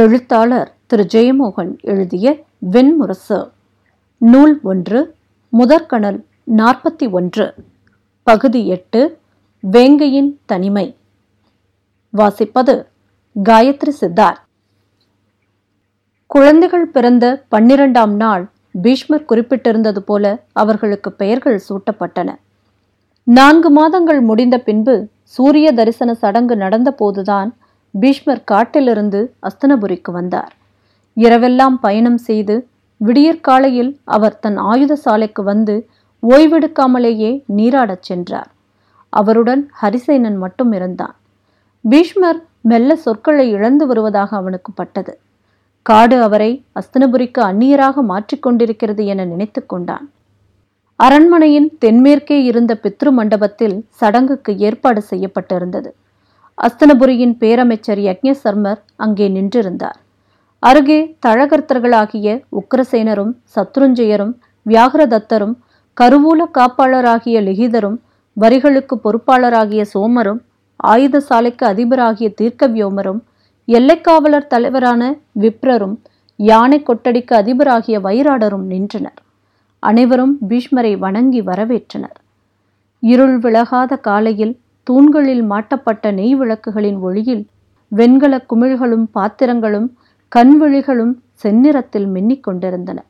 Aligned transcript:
எழுத்தாளர் 0.00 0.74
திரு. 0.86 1.06
ஜெயமோகன் 1.12 1.80
எழுதிய 1.80 2.36
வெண்முரசு. 2.70 3.50
நூல் 4.18 4.60
ஒன்று 4.62 5.14
முதற்கணல் 5.48 6.24
நாற்பத்தி 6.56 7.10
ஒன்று 7.10 7.54
பகுதி 8.22 8.68
எட்டு 8.68 9.18
வேங்கையின் 9.70 10.30
தனிமை. 10.44 10.96
வாசிப்பது 12.16 12.86
காயத்ரி 13.48 13.88
சித்தார். 13.88 14.46
குழந்தைகள் 16.26 16.86
பிறந்த 16.86 17.44
பன்னிரண்டாம் 17.48 18.14
நாள் 18.14 18.50
பீஷ்மர் 18.82 19.28
குறிப்பிட்டிருந்தது 19.28 19.98
போல 19.98 20.44
அவர்களுக்கு 20.52 21.12
பெயர்கள் 21.12 21.62
சூட்டப்பட்டன. 21.68 22.34
நான்கு 23.24 23.70
மாதங்கள் 23.70 24.20
முடிந்த 24.20 24.58
பின்பு 24.58 25.08
சூரிய 25.22 25.72
தரிசன 25.72 26.14
சடங்கு 26.14 26.54
நடந்தபோதுதான் 26.54 27.50
பீஷ்மர் 27.94 28.44
காட்டிலிருந்து 28.44 29.34
அஸ்தனபுரிக்கு 29.42 30.10
வந்தார். 30.12 30.52
இரவெல்லாம் 31.16 31.74
பயணம் 31.80 32.18
செய்து 32.18 32.68
விடியற்காலையில் 32.96 34.00
அவர் 34.04 34.38
தன் 34.38 34.56
ஆயுத 34.56 34.96
சாலைக்கு 34.96 35.42
வந்து 35.42 35.88
ஓய்வெடுக்காமலேயே 36.22 37.44
நீராடச் 37.56 38.02
சென்றார். 38.02 38.50
அவருடன் 39.08 39.70
ஹரிசேனன் 39.82 40.36
மட்டும் 40.36 40.72
இருந்தான். 40.72 41.14
பீஷ்மர் 41.82 42.40
மெல்ல 42.60 42.96
சொற்களை 42.96 43.50
இழந்து 43.50 43.86
வருவதாக 43.86 44.36
அவனுக்கு 44.36 44.72
பட்டது. 44.72 45.18
காடு 45.82 46.22
அவரை 46.22 46.64
அஸ்தனபுரிக்கு 46.80 47.40
அந்நியராக 47.40 48.02
மாற்றிக்கொண்டிருக்கிறது 48.08 49.04
என 49.04 49.24
நினைத்து 49.24 49.66
கொண்டான். 49.66 50.12
அரண்மனையின் 50.96 51.78
தென்மேற்கே 51.84 52.42
இருந்த 52.42 52.78
பித்ரு 52.82 53.10
மண்டபத்தில் 53.10 53.84
சடங்குக்கு 53.88 54.56
ஏற்பாடு 54.56 55.02
செய்யப்பட்டிருந்தது. 55.10 55.94
அஸ்தனபுரியின் 56.58 57.34
பேரமைச்சர் 57.40 58.00
யக்ஞசர்மர் 58.08 58.80
அங்கே 58.96 59.26
நின்றிருந்தார். 59.28 59.98
அருகே 60.58 60.98
தழகர்த்தர்களாகிய 61.26 62.34
உக்ரசேனரும் 62.60 63.32
சத்ருஞ்சயரும் 63.54 64.32
வியாகரதத்தரும் 64.66 65.54
கருவூல 65.96 66.40
காப்பாளராகிய 66.58 67.38
லிகிதரும் 67.48 67.98
வரிகளுக்கு 68.36 68.96
பொறுப்பாளராகிய 69.04 69.82
சோமரும் 69.94 70.40
ஆயுத 70.76 71.16
சாலைக்கு 71.20 71.64
அதிபராகிய 71.66 72.28
தீர்க்கவியோமரும் 72.40 73.20
எல்லைக்காவலர் 73.68 74.46
தலைவரான 74.46 75.02
விப்ரரும் 75.40 75.96
யானை 76.36 76.78
கொட்டடிக்கு 76.82 77.34
அதிபராகிய 77.42 77.96
வைராடரும் 78.06 78.66
நின்றனர். 78.72 79.18
அனைவரும் 79.82 80.34
பீஷ்மரை 80.48 80.92
வணங்கி 80.98 81.40
வரவேற்றனர். 81.42 82.18
இருள் 83.02 83.38
விலகாத 83.38 83.96
காலையில் 84.08 84.54
தூண்களில் 84.86 85.42
மாட்டப்பட்ட 85.50 86.12
நெய் 86.12 86.34
விளக்குகளின் 86.36 86.98
ஒளியில் 86.98 87.46
வெண்கல 87.88 88.44
குமிழ்களும் 88.50 89.06
பாத்திரங்களும் 89.12 89.88
கண்விழிகளும் 90.36 91.14
செந்நிறத்தில் 91.42 92.08
மின்னிக் 92.14 92.40
கொண்டிருந்தன. 92.40 93.04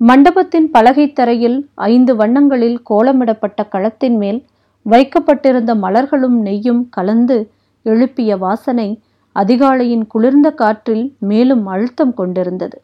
மண்டபத்தின் 0.00 0.70
பலகை 0.70 1.12
தரையில் 1.12 1.68
ஐந்து 1.74 2.16
வண்ணங்களில் 2.16 2.82
கோலமிடப்பட்ட 2.90 3.68
களத்தின் 3.68 4.16
மேல் 4.16 4.40
வைக்கப்பட்டிருந்த 4.82 5.74
மலர்களும் 5.74 6.38
நெய்யும் 6.44 6.82
கலந்து 6.90 7.50
எழுப்பிய 7.82 8.36
வாசனை 8.36 9.02
அதிகாலையின் 9.36 10.06
குளிர்ந்த 10.06 10.50
காற்றில் 10.50 11.04
மேலும் 11.18 11.66
அழுத்தம் 11.66 12.14
கொண்டிருந்தது. 12.14 12.78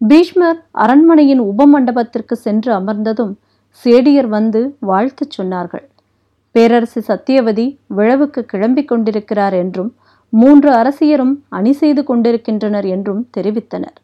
பீஷ்மர் 0.00 0.60
அரண்மனையின் 0.72 1.40
உபமண்டபத்திற்கு 1.40 2.32
சென்று 2.32 2.72
அமர்ந்ததும் 2.72 3.32
சேடியர் 3.84 4.28
வந்து 4.28 4.76
வாழ்த்துச் 4.80 5.40
சொன்னார்கள். 5.40 5.86
பேரரசி 6.54 7.00
சத்தியவதி 7.08 7.76
விழவுக்கு 7.96 8.46
கிளம்பிக் 8.52 8.84
கொண்டிருக்கிறார் 8.84 9.52
என்றும் 9.52 9.94
மூன்று 10.28 10.70
அரசியரும் 10.72 11.34
அணி 11.48 11.72
செய்து 11.72 12.04
கொண்டிருக்கின்றனர் 12.04 12.84
என்றும் 12.84 13.28
தெரிவித்தனர். 13.36 13.98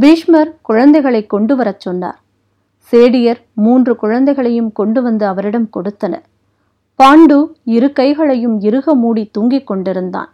பீஷ்மர் 0.00 0.56
குழந்தைகளை 0.62 1.26
கொண்டு 1.26 1.56
வரச் 1.56 1.80
சொன்னார். 1.80 2.18
சேடியர் 2.92 3.40
மூன்று 3.52 3.96
குழந்தைகளையும் 3.96 4.72
கொண்டு 4.72 5.02
வந்து 5.02 5.26
அவரிடம் 5.26 5.70
கொடுத்தனர். 5.70 6.22
பாண்டு 7.02 7.38
இரு 7.64 7.92
கைகளையும் 7.92 8.60
இறுக 8.60 8.94
மூடி 8.94 9.24
தூங்கிக் 9.32 9.66
கொண்டிருந்தான். 9.66 10.30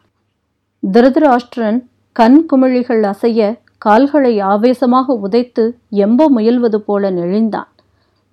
திருதராஷ்டிரன் 0.93 1.81
கண் 2.13 2.47
குமிழிகள் 2.53 3.03
அசைய 3.03 3.59
கால்களை 3.79 4.41
ஆவேசமாக 4.41 5.19
உதைத்து 5.23 5.65
எம்ப 5.93 6.27
முயல்வது 6.37 6.77
போல 6.77 7.11
நெழிந்தான். 7.11 7.73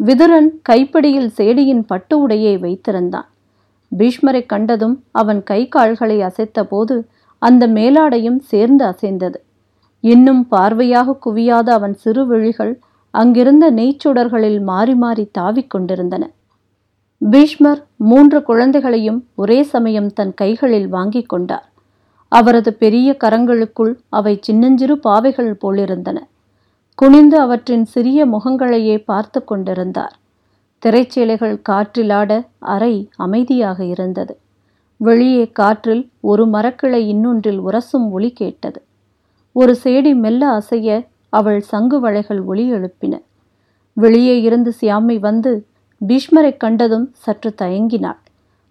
விதுரன் 0.05 0.49
கைப்பிடியில் 0.69 1.31
சேடியின் 1.37 1.83
பட்டு 1.87 2.27
உடையை 2.27 2.53
வைத்திருந்தான். 2.59 3.27
பீஷ்மரை 3.97 4.45
கண்டதும் 4.45 5.03
அவன் 5.11 5.43
கை 5.43 5.67
கால்களை 5.67 6.19
அசைத்தபோது 6.19 7.03
அந்த 7.39 7.67
மேலாடையும் 7.67 8.39
சேர்ந்து 8.39 8.85
அசைந்தது. 8.85 9.39
இன்னும் 9.99 10.47
பார்வையாக 10.51 11.17
குவியாத 11.25 11.69
அவன் 11.69 11.93
சிறு 11.93 12.27
விழிகள் 12.27 12.79
அங்கிருந்த 13.11 13.71
நெய்ச்சுடர்களில் 13.71 14.61
மாறி 14.61 14.95
மாறி 14.95 15.29
தாவிக் 15.39 15.67
கொண்டிருந்தன. 15.67 16.29
பீஷ்மர் 17.17 17.85
மூன்று 17.95 18.43
குழந்தைகளையும் 18.43 19.27
ஒரே 19.35 19.63
சமயம் 19.63 20.13
தன் 20.13 20.33
கைகளில் 20.33 20.87
வாங்கிக் 20.87 21.29
கொண்டார். 21.29 21.69
அவரது 22.27 22.73
பெரிய 22.73 23.17
கரங்களுக்குள் 23.23 23.93
அவை 24.09 24.39
சின்னஞ்சிறு 24.41 24.99
பாவைகள் 24.99 25.57
போலிருந்தன. 25.63 26.17
குனிந்து 27.01 27.39
அவற்றின் 27.39 27.85
சிறிய 27.85 28.25
முகங்களையே 28.25 29.03
பார்த்து 29.03 29.43
கொண்டிருந்தார். 29.43 30.15
திரைச்சீலைகள் 30.85 31.61
காற்றிலாட 31.69 32.47
அறை 32.59 33.09
அமைதியாக 33.17 33.85
இருந்தது. 33.85 34.37
வெளியே 34.97 35.51
காற்றில் 35.51 36.09
ஒரு 36.21 36.45
மரக்கிளை 36.45 36.99
இன்னொன்றில் 37.07 37.59
உரசும் 37.61 38.09
ஒளி 38.09 38.31
கேட்டது. 38.31 38.81
ஒரு 39.53 39.77
சேடி 39.83 40.15
மெல்ல 40.15 40.59
அசைய 40.59 41.07
அவள் 41.29 41.59
சங்கு 41.59 41.99
வளைகள் 41.99 42.41
ஒளி 42.41 42.71
எழுப்பின. 42.71 43.21
வெளியே 43.93 44.41
இருந்து 44.41 44.73
சியாமை 44.81 45.19
வந்து 45.19 45.65
பீஷ்மரை 46.07 46.57
கண்டதும் 46.57 47.11
சற்று 47.13 47.53
தயங்கினாள். 47.61 48.19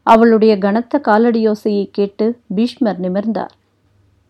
அவளுடைய 0.02 0.58
கனத்த 0.58 1.00
காலடியோசையை 1.04 1.90
கேட்டு 1.90 2.38
பீஷ்மர் 2.54 3.00
நிமிர்ந்தார். 3.00 3.54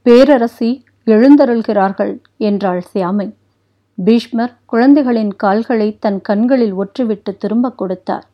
பேரரசி 0.07 0.83
எழுந்தருள்கிறார்கள் 1.05 2.21
என்றாள் 2.37 2.83
சியாமை. 2.95 3.35
பீஷ்மர் 4.05 4.55
குழந்தைகளின் 4.67 5.33
கால்களை 5.37 5.97
தன் 5.99 6.21
கண்களில் 6.21 6.75
ஒற்றிவிட்டு 6.75 7.37
திரும்ப 7.39 7.73
கொடுத்தார். 7.73 8.27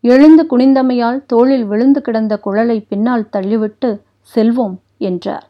எழுந்து 0.00 0.46
குனிந்தமையால் 0.50 1.20
தோளில் 1.26 1.64
விழுந்து 1.64 2.00
கிடந்த 2.00 2.38
குழலை 2.38 2.80
பின்னால் 2.80 3.28
தள்ளிவிட்டு 3.32 3.90
செல்வோம் 4.34 4.76
என்றார். 4.98 5.46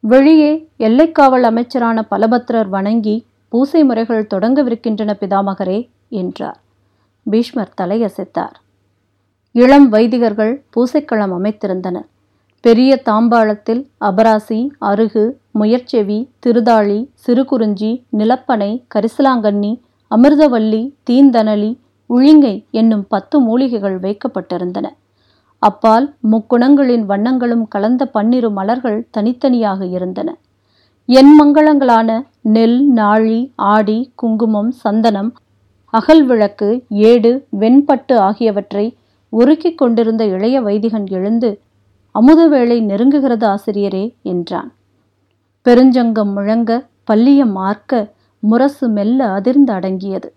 வெளியே 0.00 0.68
எல்லைக்காவல் 0.78 1.42
அமைச்சரான 1.42 2.04
பலபத்ரர் 2.10 2.68
வணங்கி 2.68 3.16
பூசை 3.48 3.84
முறைகள் 3.84 4.28
தொடங்கவிருக்கின்றன 4.34 5.10
பிதாமகரே 5.20 5.88
என்றார். 6.08 6.58
பீஷ்மர் 7.22 7.74
தலையசைத்தார். 7.80 8.56
இளம் 9.52 9.92
வைதிகர்கள் 9.92 10.54
பூசைக்களம் 10.76 11.34
அமைத்திருந்தனர். 11.38 12.08
பெரிய 12.60 13.02
தாம்பாளத்தில் 13.04 13.82
அபராசி 14.00 14.68
அருகு 14.80 15.24
முயற்செவி 15.60 16.18
திருதாளி 16.44 16.98
சிறுகுறிஞ்சி 17.24 17.90
நிலப்பனை 18.10 18.70
கரிசலாங்கண்ணி 18.94 19.72
அமிர்தவல்லி 20.10 20.82
தீந்தனலி 21.10 21.72
உழிங்கை 22.10 22.54
என்னும் 22.70 23.04
பத்து 23.08 23.36
மூலிகைகள் 23.40 23.96
வைக்கப்பட்டிருந்தன. 23.98 24.86
அப்பால் 25.62 26.06
முக்குணங்களின் 26.32 27.04
வண்ணங்களும் 27.08 27.64
கலந்த 27.68 28.02
பன்னிரு 28.06 28.50
மலர்கள் 28.50 28.98
தனித்தனியாக 29.10 29.80
இருந்தன. 29.86 30.28
என் 31.08 31.32
மங்களங்களான 31.40 32.10
நெல் 32.54 32.78
நாழி 32.92 33.40
ஆடி 33.72 33.98
குங்குமம் 34.14 34.70
சந்தனம் 34.84 35.30
அகல் 35.92 36.24
விளக்கு 36.24 36.68
ஏடு 37.10 37.32
வெண்பட்டு 37.60 38.14
ஆகியவற்றை 38.28 38.86
உருக்கிக் 39.32 39.78
கொண்டிருந்த 39.80 40.22
இளைய 40.26 40.56
வைதிகன் 40.60 41.06
எழுந்து 41.10 41.50
அமுதவேளை 42.14 42.78
நெருங்குகிறது 42.90 43.46
ஆசிரியரே 43.54 44.04
என்றான். 44.32 44.70
பெருஞ்சங்கம் 45.66 46.32
முழங்க 46.32 46.88
பல்லியம் 47.10 47.52
மார்க்க 47.52 48.12
முரசு 48.38 48.88
மெல்ல 48.88 49.28
அதிர்ந்து 49.28 49.72
அடங்கியது. 49.72 50.28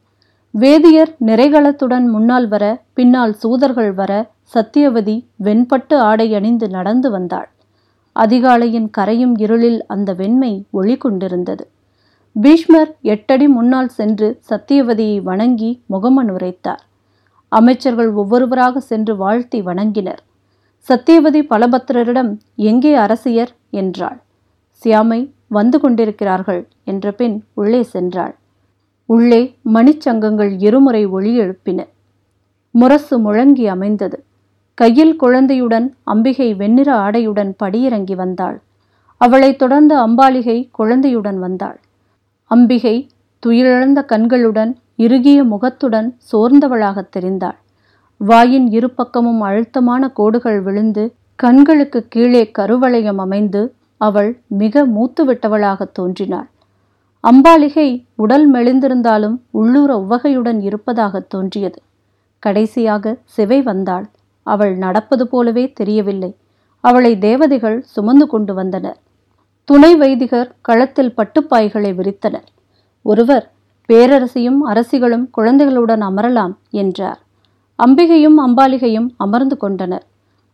வேதியர் 0.52 1.16
நிறைகளத்துடன் 1.20 2.08
முன்னால் 2.08 2.48
வர 2.48 2.84
பின்னால் 2.94 3.34
சூதர்கள் 3.34 3.94
வர 3.94 4.31
சத்தியவதி 4.54 5.26
வெண்பட்டு 5.44 5.96
ஆடை 6.00 6.34
அணிந்து 6.34 6.70
நடந்து 6.70 7.12
வந்தாள். 7.12 7.50
அதிகாலையின் 8.16 8.90
கரையும் 8.98 9.36
இருளில் 9.38 9.86
அந்த 9.86 10.14
வெண்மை 10.14 10.66
ஒளி 10.72 10.98
கொண்டிருந்தது. 10.98 11.68
பீஷ்மர் 12.36 12.96
எட்டடி 13.02 13.48
முன்னால் 13.48 13.88
சென்று 13.88 14.40
சத்தியவதியை 14.50 15.22
வணங்கி 15.22 15.81
முகமன் 15.86 16.30
உரைத்தார். 16.30 16.81
அமைச்சர்கள் 17.50 18.12
ஒவ்வொருவராக 18.12 18.80
சென்று 18.80 19.16
வாழ்த்தி 19.16 19.62
வணங்கினர். 19.62 20.22
சத்தியவதி 20.90 21.44
பலபத்திரரிடம் 21.50 22.31
எங்கே 22.56 22.94
அரசியர்? 22.96 23.54
என்றாள். 23.70 24.20
சியாமை 24.84 25.31
வந்து 25.48 25.80
கொண்டிருக்கிறார்கள் 25.80 26.68
என்ற 26.84 27.12
பின் 27.12 27.44
உள்ளே 27.54 27.88
சென்றாள். 27.94 28.36
உள்ளே 29.06 29.58
மணிச்சங்கங்கள் 29.74 30.56
இருமுறை 30.60 31.06
ஒளி 31.06 31.40
எழுப்பின. 31.40 31.88
முரசு 32.72 33.20
முழங்கி 33.20 33.66
அமைந்தது. 33.66 34.24
கையில் 34.74 35.16
குழந்தையுடன் 35.16 35.96
அம்பிகை 36.04 36.54
வெண்ணிற 36.54 36.96
ஆடையுடன் 36.96 37.54
படியிறங்கி 37.64 38.16
வந்தாள். 38.16 38.62
அவளைத் 39.18 39.58
தொடர்ந்து 39.58 39.96
அம்பாலிகை 39.96 40.70
குழந்தையுடன் 40.72 41.40
வந்தாள். 41.40 41.80
அம்பிகை 42.44 43.08
துயிலிழந்த 43.46 44.06
கண்களுடன் 44.06 44.78
இறுகிய 44.98 45.44
முகத்துடன் 45.44 46.18
சோர்ந்தவளாகத் 46.31 47.12
தெரிந்தாள். 47.18 47.58
வாயின் 48.18 48.72
இரு 48.72 48.90
பக்கமும் 48.90 49.42
அழுத்தமான 49.42 50.10
கோடுகள் 50.10 50.62
விழுந்து 50.62 51.14
கண்களுக்கு 51.36 52.06
கீழே 52.08 52.52
கருவளையம் 52.60 53.18
அமைந்து 53.18 53.74
அவள் 54.00 54.42
மிக 54.48 54.88
மூத்துவிட்டவளாகத் 54.88 55.92
தோன்றினாள். 55.92 56.50
அம்பாலிகை 57.31 58.06
உடல் 58.16 58.51
மெலிந்திருந்தாலும் 58.51 59.38
உள்ளூர 59.51 59.98
உவகையுடன் 59.98 60.62
இருப்பதாகத் 60.62 61.30
தோன்றியது. 61.30 61.81
கடைசியாக 62.40 63.18
சிவை 63.25 63.62
வந்தாள். 63.62 64.10
அவள் 64.44 64.78
நடப்பது 64.78 65.28
போலவே 65.28 65.72
தெரியவில்லை. 65.72 66.36
அவளை 66.81 67.18
தேவதைகள் 67.18 67.81
சுமந்து 67.81 68.28
கொண்டு 68.28 68.54
வந்தனர். 68.54 68.98
துணை 69.66 69.96
வைதிகர் 69.96 70.56
களத்தில் 70.62 71.13
பட்டுப்பாய்களை 71.18 71.94
விரித்தனர். 71.94 72.48
ஒருவர் 73.02 73.52
பேரரசியும் 73.90 74.62
அரசிகளும் 74.66 75.30
குழந்தைகளுடன் 75.30 76.02
அமரலாம் 76.02 76.54
என்றார். 76.69 77.19
அம்பிகையும் 77.88 78.40
அம்பாலிகையும் 78.48 79.10
அமர்ந்து 79.18 79.57
கொண்டனர். 79.57 80.06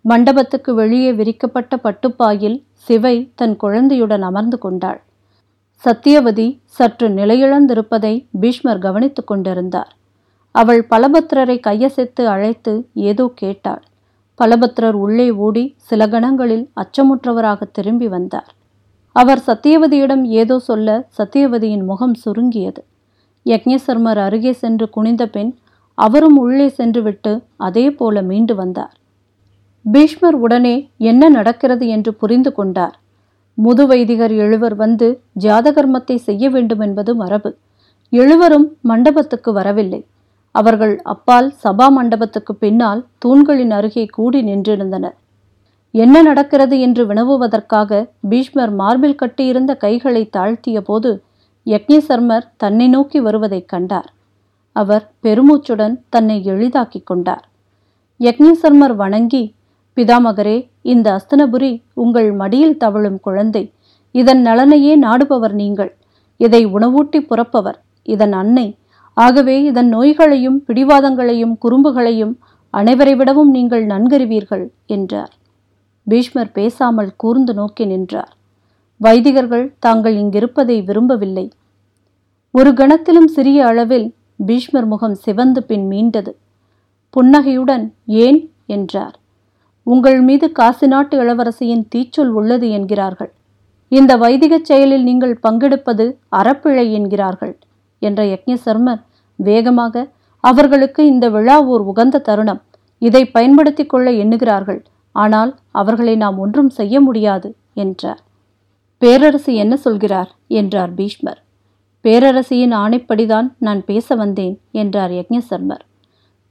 மண்டபத்துக்கு 0.05 0.73
வெளியே 0.73 1.11
விரிக்கப்பட்ட 1.13 1.75
பட்டுப்பாயில் 1.83 2.57
சிவை 2.73 3.31
தன் 3.35 3.55
குழந்தையுடன் 3.55 4.21
அமர்ந்து 4.21 4.57
கொண்டாள். 4.57 4.99
சத்தியவதி 5.83 6.59
சற்று 6.65 7.07
நிலையிழந்திருப்பதை 7.09 8.27
பீஷ்மர் 8.39 8.79
கவனித்து 8.79 9.23
கொண்டிருந்தார். 9.23 9.91
அவள் 10.51 10.87
பலபத்திரரை 10.89 11.57
கையசைத்து 11.67 12.23
அழைத்து 12.25 12.73
ஏதோ 12.93 13.31
கேட்டாள். 13.35 13.81
பலபத்திரர் 14.39 14.97
உள்ளே 15.05 15.31
ஓடி 15.31 15.75
சில 15.77 16.07
கணங்களில் 16.07 16.65
அச்சமுற்றவராக 16.75 17.61
திரும்பி 17.71 18.07
வந்தார். 18.07 18.49
அவர் 19.11 19.41
சத்தியவதியிடம் 19.47 20.23
ஏதோ 20.23 20.59
சொல்ல 20.59 21.07
சத்தியவதியின் 21.17 21.85
முகம் 21.85 22.13
சுருங்கியது. 22.13 22.81
யக்ஞசர்மர் 23.45 24.17
அருகே 24.17 24.51
சென்று 24.51 24.89
குனிந்த 24.89 25.25
பின் 25.27 25.51
அவரும் 25.97 26.37
உள்ளே 26.37 26.67
சென்றுவிட்டு 26.67 27.33
அதே 27.57 27.91
போல 27.91 28.21
மீண்டு 28.21 28.55
வந்தார். 28.55 28.93
பீஷ்மர் 29.91 30.33
உடனே 30.33 30.89
என்ன 30.97 31.29
நடக்கிறது 31.29 31.87
என்று 31.87 32.13
புரிந்து 32.13 32.51
கொண்டார். 32.51 32.99
முதுவைதிகர் 33.63 34.35
எழுவர் 34.37 34.75
வந்து 34.75 35.21
ஜாதகர்மத்தை 35.39 36.15
செய்ய 36.15 36.49
வேண்டும் 36.49 36.79
என்பது 36.79 37.15
மரபு. 37.15 37.57
எழுவரும் 38.09 38.67
மண்டபத்துக்கு 38.81 39.53
வரவில்லை. 39.53 40.05
அவர்கள் 40.51 41.01
அப்பால் 41.01 41.53
சபா 41.63 41.87
மண்டபத்துக்கு 41.89 42.55
பின்னால் 42.55 43.05
தூண்களின் 43.17 43.71
அருகே 43.71 44.05
கூடி 44.05 44.41
நின்றிருந்தனர். 44.41 45.15
என்ன 45.91 46.21
நடக்கிறது 46.21 46.79
என்று 46.79 47.05
வினவுவதற்காக 47.05 48.09
பீஷ்மர் 48.29 48.73
மார்பில் 48.73 49.15
கட்டியிருந்த 49.15 49.75
கைகளை 49.75 50.29
தாழ்த்திய 50.37 50.81
போது 50.81 51.23
யக்ஞசர்மர் 51.65 52.45
தன்னை 52.57 52.87
நோக்கி 52.87 53.19
வருவதைக் 53.19 53.67
கண்டார். 53.67 54.13
அவர் 54.71 55.11
பெருமூச்சுடன் 55.23 55.95
தன்னை 56.09 56.43
எளிதாக்கிக் 56.43 57.05
கொண்டார். 57.05 57.45
யக்ஞசர்மர் 58.19 58.95
வணங்கி 58.95 59.53
பிதாமகரே 59.97 60.69
இந்த 60.81 61.07
அஸ்தனபுரி 61.11 61.81
உங்கள் 61.93 62.31
மடியில் 62.31 62.77
தவழும் 62.77 63.19
குழந்தை. 63.19 63.73
இதன் 64.11 64.41
நலனையே 64.41 64.99
நாடுபவர் 64.99 65.53
நீங்கள். 65.53 65.95
இதை 66.37 66.65
உணவூட்டி 66.65 67.19
புறப்பவர் 67.19 67.81
இதன் 68.03 68.31
அன்னை. 68.31 68.77
ஆகவே 69.13 69.63
இதன் 69.63 69.89
நோய்களையும் 69.93 70.63
பிடிவாதங்களையும் 70.67 71.57
குறும்புகளையும் 71.57 72.33
அனைவரை 72.73 73.15
விடவும் 73.15 73.49
நீங்கள் 73.49 73.85
நன்கறிவீர்கள் 73.85 74.67
என்றார். 74.85 75.33
பீஷ்மர் 76.03 76.51
பேசாமல் 76.51 77.11
கூர்ந்து 77.15 77.53
நோக்கி 77.53 77.85
நின்றார். 77.85 78.33
வைதிகர்கள் 79.01 79.73
தாங்கள் 79.79 80.15
இங்கிருப்பதை 80.15 80.83
விரும்பவில்லை. 80.83 81.51
ஒரு 82.51 82.73
கணத்திலும் 82.73 83.27
சிறிய 83.27 83.65
அளவில் 83.65 84.15
பீஷ்மர் 84.45 84.85
முகம் 84.85 85.15
சிவந்து 85.15 85.63
பின் 85.63 85.87
மீண்டது. 85.89 86.33
புன்னகையுடன் 87.09 87.93
ஏன்? 88.05 88.51
என்றார். 88.65 89.19
உங்கள் 89.85 90.21
மீது 90.21 90.51
காசி 90.51 90.87
நாட்டு 90.87 91.15
இளவரசியின் 91.23 91.83
தீச்சொல் 91.95 92.31
உள்ளது 92.31 92.69
என்கிறார்கள். 92.69 93.31
இந்த 93.91 94.17
வைதிகச் 94.17 94.65
செயலில் 94.65 95.03
நீங்கள் 95.03 95.39
பங்கெடுப்பது 95.47 96.05
அறப்பிழை 96.35 96.91
என்கிறார்கள் 96.91 97.53
என்ற 98.01 98.23
யக்ஞசர்மர் 98.23 99.01
வேகமாக 99.39 100.05
அவர்களுக்கு 100.43 101.05
இந்த 101.05 101.29
விழா 101.29 101.57
ஓர் 101.63 101.81
உகந்த 101.81 102.19
தருணம் 102.19 102.61
இதை 103.01 103.25
பயன்படுத்திக் 103.25 103.89
கொள்ள 103.89 104.11
எண்ணுகிறார்கள் 104.11 104.81
ஆனால் 105.11 105.51
அவர்களை 105.71 106.15
நாம் 106.15 106.37
ஒன்றும் 106.37 106.69
செய்ய 106.69 107.01
முடியாது 107.01 107.49
என்றார். 107.73 108.21
பேரரசு 108.97 109.53
என்ன 109.53 109.75
சொல்கிறார்? 109.77 110.29
என்றார் 110.47 110.93
பீஷ்மர். 110.93 111.39
பேரரசியின் 112.03 112.73
ஆணைப்படிதான் 112.75 113.47
நான் 113.59 113.81
பேச 113.85 114.15
வந்தேன் 114.15 114.55
என்றார் 114.71 115.11
யக்ஞசர்மர். 115.11 115.83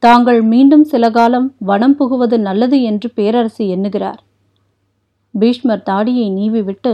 தாங்கள் 0.04 0.40
மீண்டும் 0.42 0.84
சில 0.84 1.04
காலம் 1.10 1.46
வனம் 1.60 1.96
புகுவது 1.98 2.36
நல்லது 2.38 2.78
என்று 2.82 3.08
பேரரசு 3.10 3.64
எண்ணுகிறார். 3.68 4.20
பீஷ்மர் 5.34 5.82
தாடியை 5.82 6.26
நீவிவிட்டு 6.30 6.92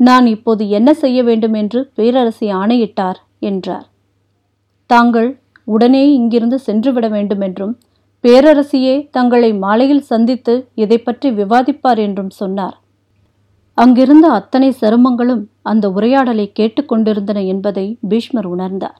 நான் 0.00 0.26
இப்போது 0.26 0.62
என்ன 0.68 0.88
செய்ய 0.94 1.18
வேண்டும்? 1.22 1.54
என்று 1.54 1.80
பேரரசி 1.96 2.46
ஆணையிட்டார் 2.52 3.18
என்றார். 3.38 3.86
தாங்கள் 4.90 5.30
உடனே 5.64 6.02
இங்கிருந்து 6.12 6.58
சென்றுவிட 6.58 7.06
வேண்டும் 7.08 7.40
என்றும் 7.40 7.74
பேரரசியே 8.24 8.94
தங்களை 9.10 9.50
மாலையில் 9.54 10.08
சந்தித்து 10.12 10.54
இதை 10.74 10.98
பற்றி 10.98 11.30
விவாதிப்பார் 11.30 12.00
என்றும் 12.06 12.30
சொன்னார். 12.30 12.76
அங்கிருந்த 13.78 14.26
அத்தனை 14.28 14.70
சருமங்களும் 14.80 15.42
அந்த 15.62 15.84
உரையாடலை 15.90 16.46
கேட்டுக்கொண்டிருந்தன 16.60 17.42
என்பதை 17.44 17.86
பீஷ்மர் 18.08 18.48
உணர்ந்தார். 18.54 18.98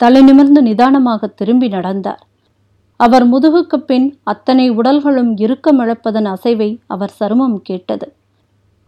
தலை 0.00 0.22
நிமிர்ந்து 0.22 0.62
நிதானமாக 0.62 1.26
திரும்பி 1.40 1.68
நடந்தார். 1.68 2.22
அவர் 3.00 3.24
முதுகுக்கு 3.32 3.76
பின் 3.76 4.18
அத்தனை 4.22 4.70
உடல்களும் 4.70 5.32
இறுக்கமிழப்பதன் 5.36 6.28
அசைவை 6.34 6.78
அவர் 6.86 7.12
சருமம் 7.20 7.58
கேட்டது. 7.62 8.12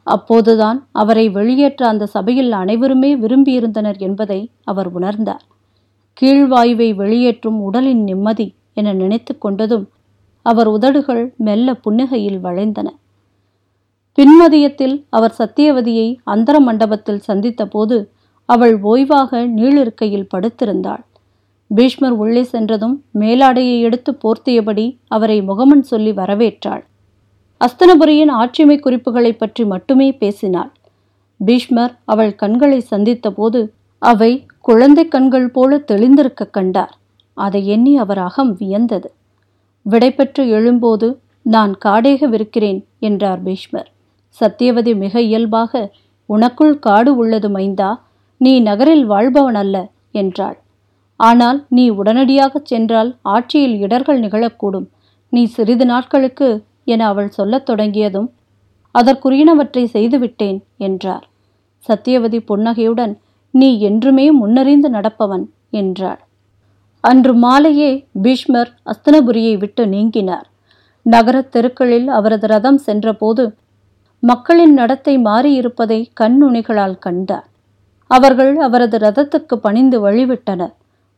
அப்போதுதான் 0.02 0.88
அவரை 0.92 1.28
வெளியேற்ற 1.28 1.88
அந்த 1.88 2.06
சபையில் 2.06 2.52
அனைவருமே 2.52 3.16
விரும்பியிருந்தனர் 3.16 3.98
என்பதை 3.98 4.50
அவர் 4.64 4.88
உணர்ந்தார். 4.98 5.44
கீழ்வாயுவை 6.20 6.94
வெளியேற்றும் 6.94 7.60
உடலின் 7.60 8.02
நிம்மதி 8.02 8.54
என 8.74 8.92
நினைத்து 8.92 9.38
கொண்டதும் 9.44 9.86
அவர் 10.42 10.66
உதடுகள் 10.66 11.34
மெல்ல 11.36 11.72
புன்னகையில் 11.72 12.40
வளைந்தன. 12.40 12.88
பின்மதியத்தில் 14.18 14.96
அவர் 15.10 15.34
சத்தியவதியை 15.38 16.08
அந்தர 16.24 16.60
மண்டபத்தில் 16.60 17.22
சந்தித்தபோது 17.28 17.98
அவள் 18.46 18.74
ஓய்வாக 18.82 19.46
நீளிருக்கையில் 19.56 20.30
படுத்திருந்தாள். 20.36 21.04
பீஷ்மர் 21.70 22.10
உள்ளே 22.10 22.42
சென்றதும் 22.42 23.04
மேலாடையை 23.18 23.80
எடுத்து 23.80 24.18
போர்த்தியபடி 24.22 24.98
அவரை 25.06 25.42
முகமன் 25.42 25.82
சொல்லி 25.82 26.12
வரவேற்றாள். 26.12 26.82
அஸ்தனபுரியின் 27.60 28.32
ஆட்சிமை 28.32 28.76
குறிப்புகளை 28.80 29.32
பற்றி 29.32 29.64
மட்டுமே 29.64 30.12
பேசினாள். 30.12 30.70
பீஷ்மர் 31.36 31.94
அவள் 32.04 32.34
கண்களை 32.34 32.84
சந்தித்தபோது 32.90 33.60
அவை 33.98 34.32
குழந்தை 34.60 35.08
கண்கள் 35.08 35.50
போல 35.50 35.78
தெளிந்திருக்க 35.92 36.50
கண்டார். 36.50 36.94
அதை 37.34 37.66
எண்ணி 37.66 37.96
அவர் 37.96 38.18
அகம் 38.18 38.52
வியந்தது. 38.56 39.08
விடைபெற்று 39.86 40.42
எழும்போது 40.58 41.08
நான் 41.42 41.72
காடேகவிருக்கிறேன் 41.84 42.80
என்றார் 42.98 43.42
பீஷ்மர். 43.42 43.88
சத்தியவதி 44.40 44.96
மிக 44.96 45.20
இயல்பாக 45.20 45.90
உனக்குள் 46.28 46.74
காடு 46.78 47.16
உள்ளது 47.16 47.48
மைந்தா 47.48 47.90
நீ 48.36 48.60
நகரில் 48.60 49.04
வாழ்பவன் 49.04 49.54
அல்ல 49.54 49.76
என்றாள். 50.10 50.59
ஆனால் 51.20 51.58
நீ 51.68 51.84
உடனடியாகச் 51.90 52.68
சென்றால் 52.72 53.10
ஆட்சியில் 53.22 53.76
இடர்கள் 53.78 54.20
நிகழக்கூடும். 54.20 54.86
நீ 55.32 55.44
சிறிது 55.44 55.86
நாட்களுக்கு 55.86 56.48
என 56.84 57.06
அவள் 57.06 57.28
சொல்லத் 57.28 57.66
தொடங்கியதும் 57.66 58.28
அதற்குரியனவற்றை 58.94 59.84
செய்துவிட்டேன் 59.84 60.58
என்றார். 60.76 61.24
சத்தியவதி 61.84 62.38
புன்னகையுடன் 62.40 63.14
நீ 63.54 63.78
என்றுமே 63.80 64.26
முன்னறிந்து 64.40 64.88
நடப்பவன் 64.88 65.44
என்றாள். 65.70 66.20
அன்று 67.04 67.32
மாலையே 67.34 67.90
பீஷ்மர் 68.22 68.70
அஸ்தனபுரியை 68.84 69.54
விட்டு 69.58 69.86
நீங்கினார். 69.86 70.46
நகரத் 71.06 71.52
தெருக்களில் 71.52 72.08
அவரது 72.08 72.46
ரதம் 72.46 72.78
சென்றபோது 72.78 73.44
மக்களின் 74.22 74.74
நடத்தை 74.74 75.14
மாறியிருப்பதை 75.18 76.00
கண்ணுணிகளால் 76.20 76.98
கண்டார். 76.98 77.46
அவர்கள் 78.10 78.52
அவரது 78.56 78.98
ரதத்துக்கு 78.98 79.56
பணிந்து 79.56 79.98
வழிவிட்டனர். 80.06 80.74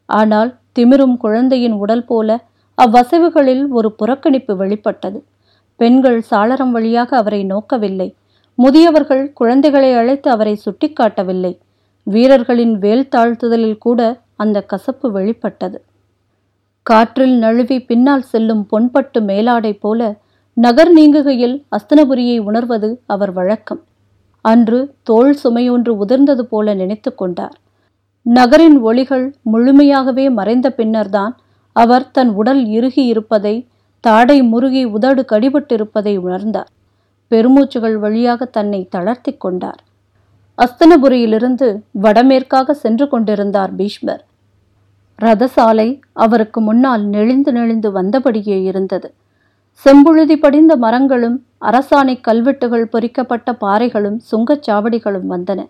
ஆனால் 0.06 0.50
திமிரும் 0.78 1.16
குழந்தையின் 1.16 1.72
உடல் 1.72 2.04
போல 2.04 2.44
அவ்வசைவுகளில் 2.78 3.68
ஒரு 3.68 3.94
புறக்கணிப்பு 3.98 4.56
வெளிப்பட்டது. 4.56 5.24
பெண்கள் 5.76 6.22
சாளரம் 6.30 6.70
வழியாக 6.70 7.16
அவரை 7.16 7.44
நோக்கவில்லை. 7.44 8.14
முதியவர்கள் 8.54 9.32
குழந்தைகளை 9.32 9.94
அழைத்து 9.94 10.30
அவரை 10.30 10.60
சுட்டிக்காட்டவில்லை. 10.64 11.58
வீரர்களின் 12.06 12.78
வேல் 12.78 13.08
தாழ்த்துதலில் 13.08 13.78
கூட 13.78 14.20
அந்த 14.36 14.60
கசப்பு 14.60 15.10
வெளிப்பட்டது. 15.12 15.78
காற்றில் 16.82 17.34
நழுவி 17.38 17.80
பின்னால் 17.80 18.22
செல்லும் 18.22 18.66
பொன்பட்டு 18.70 19.20
மேலாடை 19.20 19.72
போல 19.72 20.20
நகர் 20.54 20.92
நீங்குகையில் 20.98 21.64
அஸ்தனபுரியை 21.76 22.38
உணர்வது 22.38 23.00
அவர் 23.06 23.32
வழக்கம். 23.32 23.82
அன்று 24.40 24.94
தோல் 25.02 25.36
சுமையொன்று 25.44 25.92
உதிர்ந்தது 26.04 26.40
போல 26.40 26.74
நினைத்து 26.74 27.14
கொண்டார். 27.14 27.56
நகரின் 28.26 28.78
ஒளிகள் 28.80 29.34
முழுமையாகவே 29.52 30.30
மறைந்த 30.30 30.70
பின்னர்தான் 30.72 31.36
அவர் 31.72 32.10
தன் 32.10 32.28
உடல் 32.28 32.64
இறுகி 32.66 33.04
இருப்பதை 33.04 33.68
தாடை 34.00 34.42
முருகி 34.42 34.84
உதடு 34.84 35.24
கடிபட்டிருப்பதை 35.32 36.18
உணர்ந்தார். 36.18 36.70
பெருமூச்சுகள் 37.30 37.98
வழியாக 37.98 38.44
தன்னை 38.44 38.86
தளர்த்தி 38.90 39.32
கொண்டார். 39.36 39.80
அஸ்தனபுரியிலிருந்து 40.58 41.80
வடமேற்காக 41.90 42.74
சென்று 42.74 43.08
கொண்டிருந்தார் 43.08 43.74
பீஷ்மர். 43.74 44.24
ரதசாலை 45.22 46.00
அவருக்கு 46.12 46.60
முன்னால் 46.60 47.04
நெளிந்து 47.04 47.52
நெளிந்து 47.52 47.92
வந்தபடியே 47.92 48.62
இருந்தது. 48.62 49.12
செம்புழுதி 49.84 50.36
படிந்த 50.36 50.76
மரங்களும் 50.76 51.44
அரசாணை 51.60 52.20
கல்வெட்டுகள் 52.20 52.86
பொறிக்கப்பட்ட 52.86 53.52
பாறைகளும் 53.60 54.18
சுங்கச்சாவடிகளும் 54.30 55.30
வந்தன. 55.30 55.60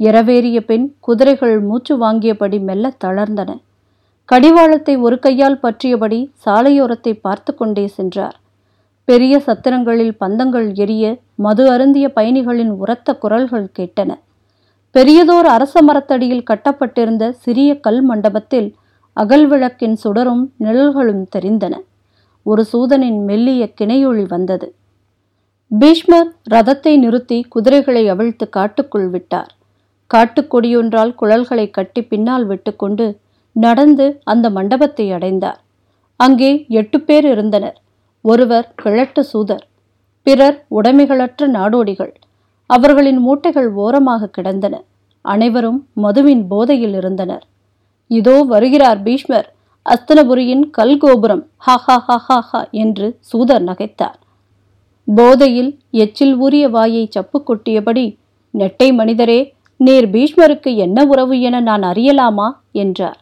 இரவேறிய 0.00 0.60
பின் 0.60 0.96
குதிரைகள் 1.00 1.60
மூச்சு 1.60 1.98
வாங்கியபடி 1.98 2.60
மெல்ல 2.60 2.94
தளர்ந்தன. 3.04 3.60
கடிவாளத்தை 4.24 4.96
ஒரு 4.96 5.18
கையால் 5.18 5.60
பற்றியபடி 5.62 6.32
சாலையோரத்தை 6.46 7.12
பார்த்து 7.20 7.54
கொண்டே 7.54 7.86
சென்றார். 7.86 8.40
பெரிய 9.04 9.38
சத்திரங்களில் 9.38 10.16
பந்தங்கள் 10.20 10.74
எரிய 10.74 11.18
மது 11.34 11.70
அருந்திய 11.70 12.08
பயணிகளின் 12.08 12.70
உரத்த 12.70 13.14
குரல்கள் 13.14 13.70
கேட்டன. 13.78 14.18
பெரியதோர் 14.92 15.44
அரச 15.44 15.82
மரத்தடியில் 15.82 16.42
கட்டப்பட்டிருந்த 16.42 17.32
சிறிய 17.32 17.80
கல் 17.80 18.02
மண்டபத்தில் 18.02 18.74
அகல் 19.12 19.46
விளக்கின் 19.46 19.96
சுடரும் 20.04 20.52
நிழல்களும் 20.58 21.26
தெரிந்தன. 21.36 21.74
ஒரு 22.42 22.64
சூதனின் 22.64 23.24
மெல்லிய 23.24 23.72
கிணையொளி 23.80 24.26
வந்தது. 24.28 24.74
பீஷ்மர் 25.70 26.32
ரதத்தை 26.50 26.98
நிறுத்தி 26.98 27.46
குதிரைகளை 27.48 28.08
அவிழ்த்து 28.08 28.48
காட்டுக்குள் 28.48 29.08
விட்டார். 29.08 29.55
காட்டுக்கொடியொன்றால் 30.10 31.12
குழல்களை 31.20 31.66
கட்டி 31.70 32.02
பின்னால் 32.10 32.44
விட்டுக்கொண்டு 32.50 33.06
நடந்து 33.56 34.06
அந்த 34.32 34.46
மண்டபத்தை 34.56 35.06
அடைந்தார். 35.16 35.60
அங்கே 36.20 36.50
எட்டு 36.80 36.98
பேர் 37.00 37.26
இருந்தனர். 37.32 37.76
ஒருவர் 38.24 38.68
கிழட்டு 38.82 39.22
சூதர் 39.32 39.64
பிறர் 40.26 40.56
உடைமைகளற்ற 40.78 41.48
நாடோடிகள். 41.56 42.12
அவர்களின் 42.70 43.20
மூட்டைகள் 43.26 43.68
ஓரமாக 43.84 44.30
கிடந்தன. 44.36 44.74
அனைவரும் 45.24 45.80
மதுவின் 46.04 46.42
போதையில் 46.52 46.96
இருந்தனர். 47.00 47.44
இதோ 48.10 48.36
வருகிறார் 48.52 49.00
பீஷ்மர். 49.06 49.48
அஸ்தனபுரியின் 49.86 50.64
கல்கோபுரம் 50.78 51.42
ஹா 51.64 51.74
ஹா 51.86 51.96
ஹா 52.06 52.16
ஹா 52.26 52.38
ஹா 52.50 52.60
என்று 52.82 53.08
சூதர் 53.30 53.64
நகைத்தார். 53.68 54.18
போதையில் 55.08 55.70
எச்சில் 56.04 56.34
ஊறிய 56.44 56.64
வாயை 56.68 57.04
சப்பு 57.16 57.38
கொட்டியபடி 57.48 58.06
நெட்டை 58.54 58.88
மனிதரே 59.00 59.40
நீர் 59.76 60.06
பீஷ்மருக்கு 60.10 60.76
என்ன 60.76 61.04
உறவு 61.04 61.40
என 61.40 61.60
நான் 61.60 61.82
அறியலாமா? 61.82 62.50
என்றார். 62.72 63.18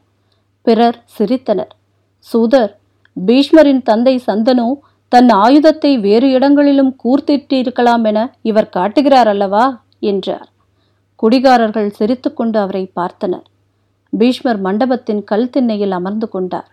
பிறர் 0.63 1.03
சிரித்தனர். 1.19 1.73
சூதர் 2.19 2.79
பீஷ்மரின் 3.27 3.83
தந்தை 3.83 4.23
சந்தனு 4.27 4.73
தன் 5.09 5.29
ஆயுதத்தை 5.29 5.99
வேறு 5.99 6.31
இடங்களிலும் 6.31 6.97
கூர்த்திட்டிருக்கலாம் 7.05 8.05
என 8.05 8.33
இவர் 8.43 8.69
காட்டுகிறார் 8.69 9.29
அல்லவா? 9.29 9.85
என்றார். 10.01 10.49
குடிகாரர்கள் 11.17 11.91
சிரித்துக்கொண்டு 11.91 12.59
அவரை 12.59 12.91
பார்த்தனர். 13.01 13.45
பீஷ்மர் 14.13 14.61
மண்டபத்தின் 14.61 15.25
கல் 15.25 15.51
திண்ணையில் 15.51 15.91
அமர்ந்து 15.91 16.29
கொண்டார். 16.29 16.69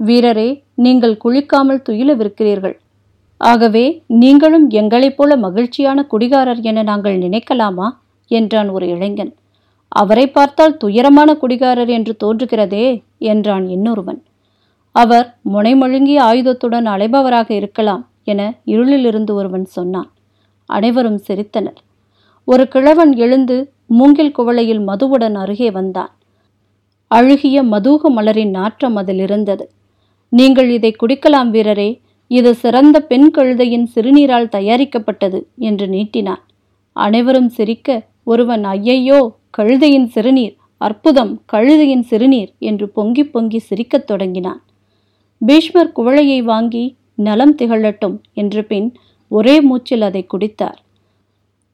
வீரரே 0.00 0.62
நீங்கள் 0.74 1.16
குளிக்காமல் 1.24 1.82
துயிலவிருக்கிறீர்கள். 1.88 2.76
ஆகவே 3.36 4.02
நீங்களும் 4.06 4.70
எங்களைப் 4.70 5.16
போல 5.16 5.36
மகிழ்ச்சியான 5.36 6.06
குடிகாரர் 6.10 6.60
என 6.60 6.82
நாங்கள் 6.82 7.18
நினைக்கலாமா? 7.18 7.88
என்றான் 8.38 8.68
ஒரு 8.68 8.86
இளைஞன். 8.88 9.32
அவரை 9.92 10.26
பார்த்தால் 10.26 10.76
துயரமான 10.76 11.30
குடிகாரர் 11.42 11.90
என்று 11.98 12.12
தோன்றுகிறதே 12.24 12.86
என்றான் 13.30 13.66
இன்னொருவன். 13.68 14.20
அவர் 14.94 15.26
முனைமழுங்கிய 15.54 16.18
ஆயுதத்துடன் 16.22 16.86
அலைபவராக 16.94 17.48
இருக்கலாம் 17.50 18.02
என 18.24 18.40
இருளிலிருந்து 18.66 19.32
ஒருவன் 19.34 19.66
சொன்னான். 19.76 20.10
அனைவரும் 20.70 21.20
சிரித்தனர். 21.28 21.78
ஒரு 22.48 22.64
கிழவன் 22.68 23.12
எழுந்து 23.16 23.56
மூங்கில் 23.98 24.34
குவளையில் 24.38 24.82
மதுவுடன் 24.88 25.36
அருகே 25.42 25.70
வந்தான். 25.70 26.12
அழுகிய 27.10 27.56
மதூக 27.62 28.10
மலரின் 28.16 28.52
நாற்றம் 28.58 28.96
அதில் 28.96 29.18
இருந்தது. 29.18 29.64
நீங்கள் 30.32 30.70
இதை 30.70 30.90
குடிக்கலாம் 30.96 31.50
வீரரே 31.54 31.90
இது 32.30 32.50
சிறந்த 32.54 32.96
பெண் 33.00 33.28
கழுதையின் 33.36 33.86
சிறுநீரால் 33.94 34.52
தயாரிக்கப்பட்டது 34.56 35.40
என்று 35.58 35.86
நீட்டினான். 35.86 36.42
அனைவரும் 36.92 37.48
சிரிக்க 37.48 38.06
ஒருவன் 38.24 38.64
ஐயையோ 38.64 39.20
கழுதையின் 39.58 40.06
சிறுநீர் 40.06 40.56
அற்புதம் 40.78 41.42
கழுதையின் 41.52 42.02
சிறுநீர் 42.02 42.52
என்று 42.58 42.88
பொங்கி 42.88 43.24
பொங்கி 43.24 43.58
சிரிக்கத் 43.58 44.06
தொடங்கினான். 44.06 44.60
பீஷ்மர் 45.38 45.92
குவளையை 45.96 46.42
வாங்கி 46.42 46.96
நலம் 47.16 47.54
திகழட்டும் 47.54 48.16
என்று 48.32 48.64
பின் 48.64 48.94
ஒரே 49.28 49.60
மூச்சில் 49.60 50.02
அதை 50.02 50.26
குடித்தார். 50.26 50.78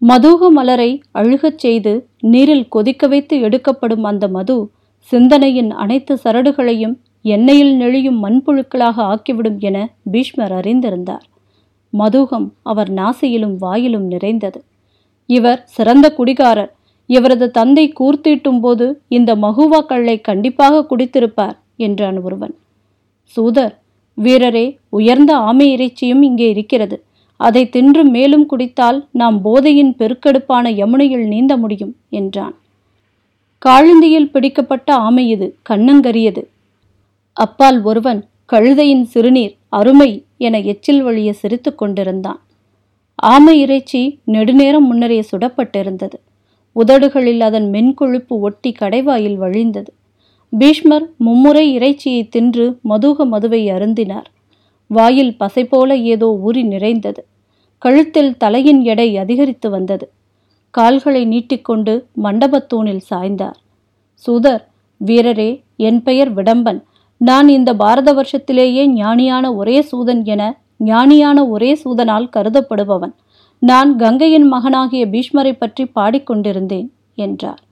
மதூக 0.03 0.51
மலரை 0.51 1.03
அழுகச் 1.13 1.59
செய்து 1.59 2.09
நீரில் 2.21 2.69
கொதிக்க 2.69 3.07
வைத்து 3.07 3.41
எடுக்கப்படும் 3.41 4.05
அந்த 4.05 4.29
மது 4.29 4.71
சிந்தனையின் 4.99 5.71
அனைத்து 5.71 6.19
சரடுகளையும் 6.25 6.97
எண்ணெயில் 7.25 7.75
நெளியும் 7.75 8.19
மண்புழுக்களாக 8.23 8.97
ஆக்கிவிடும் 9.05 9.59
என 9.59 9.95
பீஷ்மர் 10.11 10.53
அறிந்திருந்தார். 10.53 11.25
மதுகம் 11.93 12.49
அவர் 12.63 12.91
நாசியிலும் 12.93 13.57
வாயிலும் 13.61 14.07
நிறைந்தது. 14.07 14.65
இவர் 15.29 15.61
சிறந்த 15.67 16.07
குடிகாரர். 16.19 16.71
இவரது 17.07 17.47
தந்தை 17.51 17.85
கூர்த்தீட்டும் 18.01 18.61
போது 18.61 18.87
இந்த 19.09 19.31
மகுவா 19.37 19.81
கல்லை 19.87 20.17
கண்டிப்பாக 20.21 20.85
குடித்திருப்பார் 20.91 21.57
என்றான் 21.77 22.19
ஒருவன். 22.23 22.55
சூதர் 23.37 23.75
வீரரே 24.19 24.67
உயர்ந்த 24.89 25.33
ஆமை 25.49 25.67
இறைச்சியும் 25.77 26.23
இங்கே 26.23 26.49
இருக்கிறது. 26.49 26.97
அதை 27.41 27.63
தின்று 27.69 28.03
மேலும் 28.05 28.47
குடித்தால் 28.47 28.99
நாம் 29.13 29.37
போதையின் 29.43 29.93
பெருக்கெடுப்பான 29.99 30.71
யமுனையில் 30.81 31.27
நீந்த 31.27 31.57
முடியும் 31.57 31.95
என்றான். 32.11 32.55
காழுந்தியில் 33.63 34.31
பிடிக்கப்பட்ட 34.31 34.89
ஆமை 35.07 35.25
இது 35.29 35.47
கண்ணங்கரியது. 35.71 36.43
அப்பால் 37.37 37.79
ஒருவன் 37.83 38.21
கழுதையின் 38.53 39.07
சிறுநீர் 39.13 39.55
அருமை 39.69 40.11
என 40.39 40.59
எச்சில் 40.63 41.03
வழிய 41.03 41.31
சிரித்து 41.33 41.71
கொண்டிருந்தான். 41.75 42.41
ஆமை 43.19 43.61
இறைச்சி 43.61 44.21
நெடுநேரம் 44.25 44.87
முன்னரே 44.87 45.25
சுடப்பட்டிருந்தது. 45.33 46.15
உதடுகளில் 46.73 47.41
அதன் 47.41 47.71
மென்கொழுப்பு 47.71 48.35
ஒட்டி 48.41 48.75
கடைவாயில் 48.81 49.39
வழிந்தது. 49.39 49.91
பீஷ்மர் 50.49 51.11
மும்முறை 51.17 51.73
இறைச்சியை 51.73 52.29
தின்று 52.29 52.79
மதுக 52.89 53.25
மதுவை 53.25 53.71
அருந்தினார். 53.71 54.29
வாயில் 54.87 55.37
பசை 55.37 55.65
போல 55.65 55.97
ஏதோ 55.97 56.27
ஊறி 56.27 56.63
நிறைந்தது. 56.63 57.25
கழுத்தில் 57.79 58.37
தலையின் 58.37 58.83
எடை 58.83 59.19
அதிகரித்து 59.19 59.71
வந்தது. 59.71 60.11
கால்களை 60.71 61.25
நீட்டிக்கொண்டு 61.25 62.07
மண்டபத்தூணில் 62.23 63.01
சாய்ந்தார். 63.11 63.59
சூதர் 64.15 64.69
வீரரே 65.07 65.63
என் 65.77 66.03
பெயர் 66.03 66.33
விடம்பன். 66.33 66.85
நான் 67.17 67.49
இந்த 67.49 67.75
பாரத 67.75 68.13
வருஷத்திலேயே 68.13 68.87
ஞானியான 68.87 69.55
ஒரே 69.55 69.81
சூதன் 69.81 70.25
என 70.25 70.61
ஞானியான 70.81 71.39
ஒரே 71.49 71.71
சூதனால் 71.83 72.27
கருதப்படுபவன். 72.37 73.15
நான் 73.63 73.91
கங்கையின் 73.97 74.47
மகனாகிய 74.53 75.05
பீஷ்மரை 75.07 75.53
பற்றி 75.53 75.85
பாடிக்கொண்டிருந்தேன் 75.97 76.89
என்றார் 77.19 77.63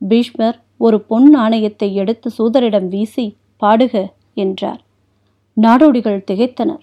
பீஷ்மர் 0.00 0.58
ஒரு 0.80 0.96
பொன் 1.00 1.28
நாணயத்தை 1.30 1.88
எடுத்து 1.94 2.28
சூதரிடம் 2.38 2.88
வீசி 2.88 3.24
பாடுக 3.62 3.94
என்றார். 4.34 4.80
நாடோடிகள் 5.56 6.24
திகைத்தனர். 6.30 6.82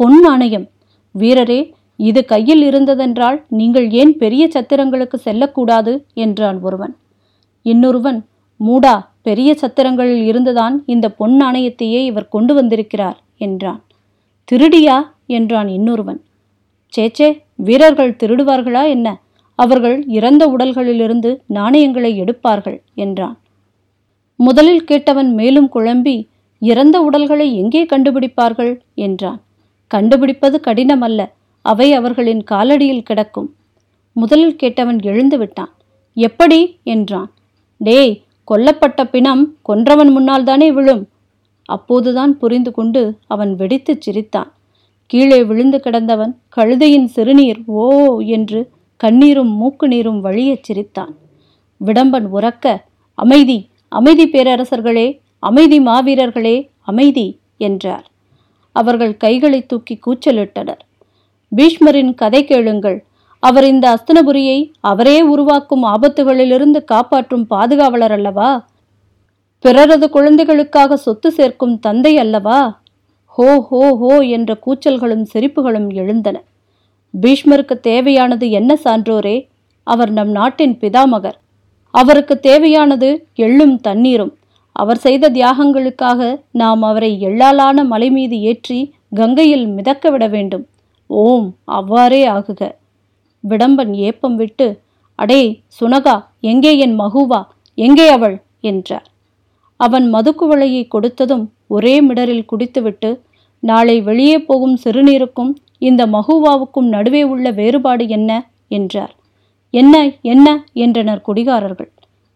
பொன் 0.00 0.18
நாணயம் 0.20 0.66
வீரரே 1.14 1.60
இது 1.98 2.20
கையில் 2.24 2.62
இருந்ததென்றால் 2.62 3.38
நீங்கள் 3.50 3.86
ஏன் 3.92 4.12
பெரிய 4.16 4.44
சத்திரங்களுக்கு 4.54 5.16
செல்லக்கூடாது 5.26 5.92
என்றான் 6.24 6.58
ஒருவன். 6.60 6.94
இன்னொருவன் 7.66 8.20
மூடா 8.60 8.94
பெரிய 9.22 9.50
சத்திரங்களில் 9.54 10.24
இருந்துதான் 10.24 10.74
இந்த 10.86 11.06
பொன் 11.10 11.36
நாணயத்தையே 11.42 12.00
இவர் 12.10 12.32
கொண்டு 12.34 12.52
வந்திருக்கிறார் 12.54 13.18
என்றான். 13.38 13.80
திருடியா? 14.52 14.96
என்றான் 15.26 15.68
இன்னொருவன். 15.68 16.20
சேச்சே 16.96 17.40
வீரர்கள் 17.54 18.16
திருடுவார்களா 18.22 18.88
என்ன? 18.88 19.20
அவர்கள் 19.54 20.04
இறந்த 20.06 20.46
உடல்களிலிருந்து 20.46 21.40
நாணயங்களை 21.46 22.22
எடுப்பார்கள் 22.22 22.78
என்றான். 22.94 23.38
முதலில் 24.36 24.84
கேட்டவன் 24.84 25.30
மேலும் 25.32 25.68
குழம்பி 25.74 26.28
இறந்த 26.58 27.00
உடல்களை 27.00 27.56
எங்கே 27.56 27.84
கண்டுபிடிப்பார்கள்? 27.84 28.80
என்றான். 28.94 29.40
கண்டுபிடிப்பது 29.86 30.60
கடினமல்ல 30.64 31.30
அவை 31.62 31.92
அவர்களின் 31.92 32.42
காலடியில் 32.50 33.02
கிடக்கும். 33.02 33.54
முதலில் 34.12 34.56
கேட்டவன் 34.62 35.02
எழுந்து 35.02 35.38
விட்டான். 35.38 35.72
எப்படி? 36.14 36.78
என்றான். 36.82 37.30
டேய் 37.76 38.22
கொல்லப்பட்ட 38.50 39.04
பிணம் 39.04 39.56
கொன்றவன் 39.68 40.10
முன்னால் 40.10 40.44
தானே 40.44 40.72
விழும்? 40.72 41.08
அப்போதுதான் 41.76 42.32
புரிந்து 42.38 42.70
கொண்டு 42.72 43.02
அவன் 43.26 43.52
வெடித்துச் 43.58 44.04
சிரித்தான். 44.06 44.50
கீழே 45.10 45.38
விழுந்து 45.44 45.78
கிடந்தவன் 45.80 46.32
கழுதையின் 46.56 47.08
சிறுநீர் 47.14 47.60
ஓ 47.80 47.86
என்று 48.36 48.60
கண்ணீரும் 49.00 49.52
மூக்கு 49.60 49.86
நீரும் 49.88 50.20
வழியச் 50.24 50.66
சிரித்தான். 50.68 51.12
விடம்பன் 51.80 52.26
உறக்க 52.32 52.66
அமைதி 53.18 53.58
அமைதி 53.98 54.24
பேரரசர்களே 54.30 55.06
அமைதி 55.48 55.78
மாவீரர்களே 55.80 56.56
அமைதி 56.90 57.26
என்றார். 57.66 58.06
அவர்கள் 58.76 59.14
கைகளை 59.16 59.60
தூக்கி 59.66 59.94
கூச்சலிட்டனர். 60.06 60.82
பீஷ்மரின் 61.56 62.12
கதை 62.14 62.44
கேளுங்கள். 62.44 62.98
அவர் 63.42 63.64
இந்த 63.64 63.86
அஸ்தனபுரியை 63.94 64.58
அவரே 64.80 65.16
உருவாக்கும் 65.32 65.84
ஆபத்துகளிலிருந்து 65.84 66.80
காப்பாற்றும் 66.84 67.46
பாதுகாவலர் 67.50 68.14
அல்லவா? 68.18 68.50
பிறரது 69.64 70.10
குழந்தைகளுக்காக 70.10 70.96
சொத்து 70.96 71.30
சேர்க்கும் 71.30 71.78
தந்தை 71.78 72.18
அல்லவா? 72.18 72.60
ஹோ 73.24 73.48
ஹோ 73.60 73.80
ஹோ 73.98 74.12
என்ற 74.36 74.50
கூச்சல்களும் 74.66 75.24
சிரிப்புகளும் 75.32 75.88
எழுந்தன. 75.92 76.36
பீஷ்மருக்கு 77.14 77.80
தேவையானது 77.80 78.50
என்ன 78.50 78.78
சான்றோரே? 78.84 79.36
அவர் 79.86 80.10
நம் 80.10 80.30
நாட்டின் 80.30 80.74
பிதாமகர். 80.80 81.38
அவருக்கு 81.94 82.40
தேவையானது 82.40 83.08
எள்ளும் 83.34 83.76
தண்ணீரும். 83.80 84.32
அவர் 84.72 84.96
செய்த 84.96 85.30
தியாகங்களுக்காக 85.30 86.40
நாம் 86.52 86.82
அவரை 86.82 87.12
எள்ளாலான 87.20 87.84
மலை 87.84 88.10
மீது 88.10 88.40
ஏற்றி 88.40 88.94
கங்கையில் 89.14 89.66
மிதக்க 89.68 90.10
விட 90.10 90.26
வேண்டும். 90.28 90.64
ஓம் 91.06 91.48
அவ்வாறே 91.64 92.22
ஆகுக. 92.28 92.62
விடம்பன் 93.44 93.94
ஏப்பம் 93.94 94.36
விட்டு 94.36 94.68
அடே 95.18 95.62
சுனகா 95.80 96.16
எங்கே 96.40 96.78
என் 96.78 97.00
மகுவா? 97.00 97.40
எங்கே 97.74 98.08
அவள்? 98.08 98.36
என்றார். 98.60 99.06
அவன் 99.80 100.14
மதுக்குவளையை 100.14 100.88
கொடுத்ததும் 100.94 101.44
ஒரே 101.66 102.08
மிடரில் 102.08 102.48
குடித்துவிட்டு 102.52 103.10
நாளை 103.62 104.00
வெளியே 104.00 104.42
போகும் 104.42 104.78
சிறுநீருக்கும் 104.84 105.52
இந்த 105.78 106.06
மகுவாவுக்கும் 106.06 106.88
நடுவே 106.88 107.22
உள்ள 107.22 107.50
வேறுபாடு 107.50 108.08
என்ன? 108.08 108.30
என்றார். 108.68 109.14
என்ன 109.74 109.94
என்ன? 110.22 110.46
என்றனர் 110.72 111.24
குடிகாரர்கள். 111.28 111.90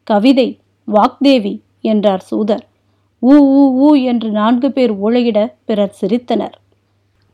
கவிதை 0.06 0.48
வாக்தேவி 0.88 1.54
என்றார் 1.80 2.20
சூதர். 2.20 2.64
ஊ 3.22 3.34
ஊ 3.58 3.62
ஊ 3.84 4.02
என்று 4.02 4.30
நான்கு 4.30 4.72
பேர் 4.72 4.92
ஊழையிட 5.02 5.38
பிறர் 5.64 5.96
சிரித்தனர். 6.00 6.56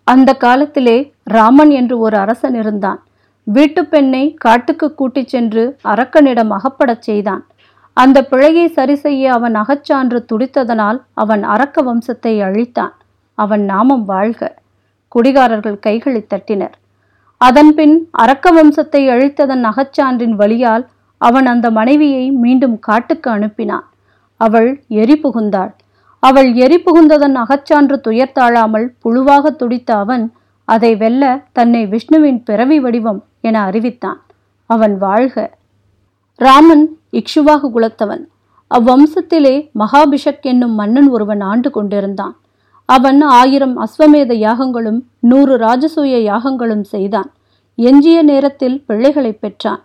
அந்த 0.07 0.35
காலத்திலே 0.35 0.97
ராமன் 1.25 1.71
என்று 1.71 1.99
ஒரு 1.99 2.17
அரசன் 2.17 2.55
இருந்தான். 2.55 3.00
வீட்டுப் 3.47 3.90
பெண்ணை 3.90 4.35
காட்டுக்கு 4.35 4.95
கூட்டிச் 4.95 5.29
சென்று 5.29 5.62
அரக்கனிடம் 5.85 6.50
அகப்படச் 6.50 7.02
செய்தான். 7.02 7.43
அந்த 7.92 8.23
பிழையை 8.23 8.68
சரி 8.68 8.94
செய்ய 8.94 9.32
அவன் 9.32 9.54
அகச்சான்று 9.54 10.18
துடித்ததனால் 10.32 10.99
அவன் 11.14 11.42
அரக்க 11.42 11.82
வம்சத்தை 11.82 12.42
அழித்தான். 12.42 12.92
அவன் 13.35 13.64
நாமம் 13.64 14.04
வாழ்க. 14.04 14.59
குடிகாரர்கள் 15.09 15.78
கைகளை 15.78 16.26
தட்டினர். 16.35 16.75
அதன்பின் 17.37 18.09
அரக்க 18.11 18.52
வம்சத்தை 18.52 19.02
அழித்ததன் 19.09 19.64
அகச்சான்றின் 19.64 20.35
வழியால் 20.35 20.87
அவன் 21.18 21.47
அந்த 21.47 21.70
மனைவியை 21.70 22.30
மீண்டும் 22.30 22.78
காட்டுக்கு 22.78 23.30
அனுப்பினான். 23.30 23.87
அவள் 24.37 24.85
எரி 24.88 25.20
புகுந்தாள். 25.23 25.73
அவள் 26.18 26.54
எரி 26.54 26.78
புகுந்ததன் 26.78 27.37
அகச்சான்று 27.37 27.97
துயர்த்தாழாமல் 28.09 28.87
புழுவாக 29.04 29.50
துடித்த 29.56 29.97
அவன் 29.97 30.32
அதை 30.64 30.97
வெல்ல 30.97 31.42
தன்னை 31.52 31.87
விஷ்ணுவின் 31.87 32.42
பிறவி 32.42 32.80
வடிவம் 32.80 33.25
என 33.40 33.62
அறிவித்தான். 33.62 34.20
அவன் 34.66 34.99
வாழ்க. 34.99 35.50
ராமன் 36.35 36.85
இக்ஷுவாகு 37.12 37.69
குலத்தவன். 37.76 38.23
அவ்வம்சத்திலே 38.71 39.71
மகாபிஷக் 39.79 40.43
என்னும் 40.43 40.75
மன்னன் 40.75 41.09
ஒருவன் 41.09 41.40
ஆண்டு 41.40 41.71
கொண்டிருந்தான். 41.71 42.35
அவன் 42.85 43.21
ஆயிரம் 43.21 43.76
அஸ்வமேத 43.79 44.33
யாகங்களும் 44.47 45.00
நூறு 45.21 45.57
ராஜசூய 45.57 46.14
யாகங்களும் 46.31 46.85
செய்தான். 46.85 47.31
எஞ்சிய 47.75 48.23
நேரத்தில் 48.23 48.85
பிள்ளைகளை 48.87 49.33
பெற்றான். 49.33 49.83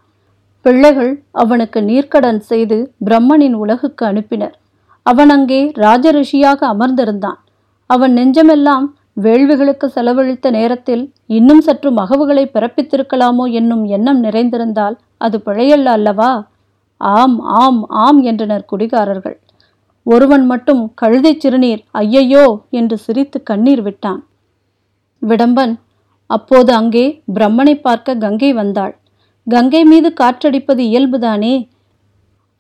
பிள்ளைகள் 0.62 1.24
அவனுக்கு 1.32 1.82
நீர்க்கடன் 1.82 2.40
செய்து 2.52 2.94
பிரம்மனின் 3.06 3.54
உலகுக்கு 3.54 4.06
அனுப்பினர். 4.06 4.56
அவன் 5.04 5.30
அங்கே 5.30 5.72
ராஜரிஷியாக 5.76 6.60
அமர்ந்திருந்தான். 6.74 7.40
அவன் 7.86 8.14
நெஞ்சமெல்லாம் 8.18 8.86
வேள்விகளுக்கு 9.24 9.86
செலவழித்த 9.86 10.50
நேரத்தில் 10.52 11.14
இன்னும் 11.26 11.62
சற்று 11.62 11.92
மகவுகளை 11.92 12.46
பிறப்பித்திருக்கலாமோ 12.54 13.52
என்னும் 13.52 13.84
எண்ணம் 13.86 14.24
நிறைந்திருந்தால் 14.24 14.96
அது 15.18 15.42
பிழையல்ல 15.46 15.86
அல்லவா? 15.86 16.32
ஆம் 17.02 17.38
ஆம் 17.62 17.82
ஆம் 18.04 18.20
என்றனர் 18.24 18.70
குடிகாரர்கள். 18.72 19.38
ஒருவன் 20.06 20.46
மட்டும் 20.46 20.82
கழுதை 20.96 21.34
சிறுநீர் 21.38 21.82
ஐயையோ 21.94 22.46
என்று 22.70 22.98
சிரித்து 22.98 23.38
கண்ணீர் 23.44 23.82
விட்டான். 23.82 24.22
விடம்பன் 25.22 25.74
அப்போது 26.30 26.72
அங்கே 26.74 27.06
பிரம்மனை 27.34 27.74
பார்க்க 27.80 28.16
கங்கை 28.16 28.52
வந்தாள். 28.54 28.94
கங்கை 29.48 29.82
மீது 29.84 30.10
காற்றடிப்பது 30.14 30.82
இயல்புதானே? 30.84 31.56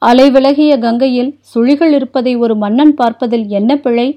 அலைவிலகிய 0.01 0.73
கங்கையில் 0.77 1.31
சுழிகள் 1.53 1.93
இருப்பதை 1.93 2.33
ஒரு 2.35 2.55
மன்னன் 2.55 2.93
பார்ப்பதில் 2.93 3.45
என்ன 3.49 3.71
பிழை? 3.75 4.07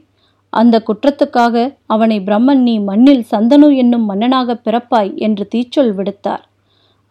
அந்த 0.52 0.76
குற்றத்துக்காக 0.78 1.54
அவனை 1.86 2.18
பிரம்மன் 2.20 2.62
நீ 2.62 2.74
மண்ணில் 2.80 3.24
சந்தனு 3.32 3.68
என்னும் 3.76 4.04
மன்னனாக 4.04 4.56
பிறப்பாய் 4.66 5.10
என்று 5.16 5.44
தீச்சொல் 5.48 5.92
விடுத்தார். 5.94 6.44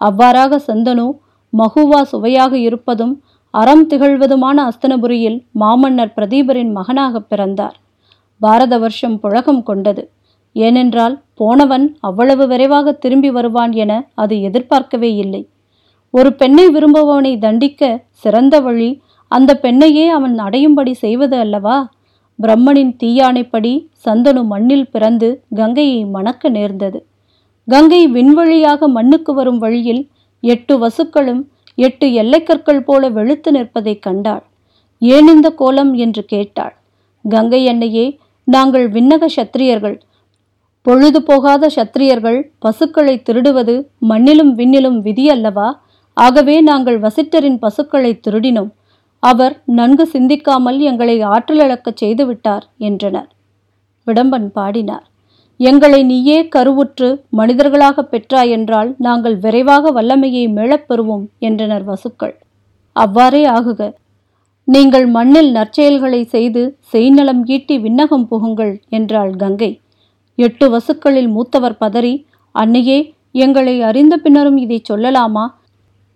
அவ்வாறாக 0.01 0.59
சந்தனு 0.67 1.07
மகுவா 1.59 2.01
சுவையாக 2.11 2.53
இருப்பதும் 2.67 3.13
அறம் 3.53 3.85
திகழ்வதுமான 3.91 4.57
அஸ்தனபுரியில் 4.69 5.37
மாமன்னர் 5.61 6.13
பிரதீபரின் 6.15 6.71
மகனாக 6.71 7.19
பிறந்தார். 7.21 7.75
பாரத 8.41 8.73
வருஷம் 8.77 9.17
புழகம் 9.19 9.63
கொண்டது. 9.63 10.03
ஏனென்றால் 10.55 11.15
போனவன் 11.33 11.85
அவ்வளவு 11.99 12.43
விரைவாக 12.47 12.93
திரும்பி 13.03 13.29
வருவான் 13.31 13.73
என 13.83 13.91
அது 14.13 14.35
எதிர்பார்க்கவே 14.41 15.11
இல்லை. 15.15 15.41
ஒரு 16.13 16.29
பெண்ணை 16.33 16.65
விரும்புபவனை 16.69 17.33
தண்டிக்க 17.37 17.81
சிறந்த 18.23 18.55
வழி 18.59 18.89
அந்த 19.31 19.51
பெண்ணையே 19.63 20.05
அவன் 20.17 20.35
அடையும்படி 20.37 20.93
செய்வது 21.03 21.35
அல்லவா? 21.37 21.77
பிரம்மனின் 22.39 22.93
தீயானைப்படி 23.03 23.73
சந்தனு 24.05 24.41
மண்ணில் 24.45 24.89
பிறந்து 24.89 25.29
கங்கையை 25.55 26.01
மணக்க 26.15 26.49
நேர்ந்தது. 26.49 26.99
கங்கை 27.67 28.01
விண்வழியாக 28.07 28.87
மண்ணுக்கு 28.87 29.31
வரும் 29.33 29.57
வழியில் 29.57 30.03
எட்டு 30.41 30.87
வசுக்களும் 30.87 31.43
எட்டு 31.75 32.13
எல்லைக்கற்கள் 32.13 32.83
போல 32.83 33.09
வெளுத்து 33.09 33.51
நிற்பதைக் 33.51 34.01
கண்டாள். 34.01 34.43
ஏன் 34.99 35.27
இந்த 35.27 35.49
கோலம் 35.49 35.93
என்று 35.93 36.25
கேட்டாள். 36.25 36.75
கங்கை 37.29 37.67
அன்னையே 37.67 38.19
நாங்கள் 38.43 38.91
விண்ணக 38.91 39.25
சத்திரியர்கள். 39.35 39.99
பொழுது 40.81 41.23
போகாத 41.23 41.69
சத்திரியர்கள் 41.75 42.43
பசுக்களை 42.59 43.21
திருடுவது 43.29 43.87
மண்ணிலும் 44.09 44.53
விண்ணிலும் 44.55 44.99
விதி 44.99 45.29
அல்லவா? 45.29 45.81
ஆகவே 46.13 46.61
நாங்கள் 46.61 46.99
வசிட்டரின் 46.99 47.57
பசுக்களை 47.57 48.19
திருடினோம். 48.27 48.71
அவர் 49.19 49.61
நன்கு 49.65 50.07
சிந்திக்காமல் 50.07 50.79
எங்களை 50.79 51.19
ஆற்றலிழக்கச் 51.19 52.01
செய்துவிட்டார் 52.01 52.61
என்றனர். 52.77 53.27
விடம்பன் 54.05 54.51
பாடினார். 54.51 55.09
எங்களை 55.59 55.99
நீயே 56.03 56.39
கருவுற்று 56.55 57.07
மனிதர்களாக 57.29 58.03
பெற்றாய் 58.03 58.49
என்றால் 58.49 58.95
நாங்கள் 58.97 59.35
விரைவாக 59.35 59.91
வல்லமையை 59.91 60.43
மீளப் 60.47 60.87
பெறுவோம் 60.89 61.25
என்றனர் 61.39 61.83
வசுக்கள். 61.83 62.35
அவ்வாறே 62.95 63.43
ஆகுக. 63.47 63.81
நீங்கள் 64.67 65.07
மண்ணில் 65.07 65.51
நற்செயல்களை 65.51 66.21
செய்து 66.25 66.61
செய்நலம் 66.93 67.41
ஈட்டி 67.45 67.75
விண்ணகம் 67.77 68.27
புகுங்கள் 68.31 68.73
என்றாள் 68.89 69.35
கங்கை. 69.35 69.71
எட்டு 70.37 70.65
வசுக்களில் 70.69 71.27
மூத்தவர் 71.27 71.79
பதறி 71.79 72.13
அன்னையே 72.55 72.99
எங்களை 73.35 73.75
அறிந்த 73.81 74.17
பின்னரும் 74.17 74.57
இதை 74.57 74.81
சொல்லலாமா? 74.89 75.45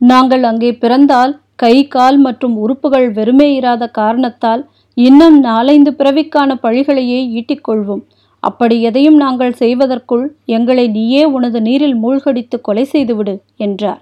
நாங்கள் 0.02 0.44
அங்கே 0.44 0.72
பிறந்தால் 0.74 1.34
கை 1.56 1.76
கால் 1.88 2.18
மற்றும் 2.18 2.56
உறுப்புகள் 2.56 3.10
வெறுமே 3.12 3.48
இராத 3.54 3.88
காரணத்தால் 3.88 4.62
இன்னும் 4.98 5.40
நாலைந்து 5.40 5.92
பிறவிக்கான 5.92 6.56
பழிகளையே 6.64 7.20
ஈட்டிக்கொள்வோம் 7.34 8.04
அப்படி 8.44 8.82
எதையும் 8.82 9.16
நாங்கள் 9.16 9.54
செய்வதற்குள் 9.54 10.26
எங்களை 10.46 10.88
நீயே 10.88 11.24
உனது 11.26 11.62
நீரில் 11.62 11.96
மூழ்கடித்து 11.96 12.62
கொலை 12.62 12.84
செய்துவிடு 12.84 13.36
என்றார். 13.58 14.02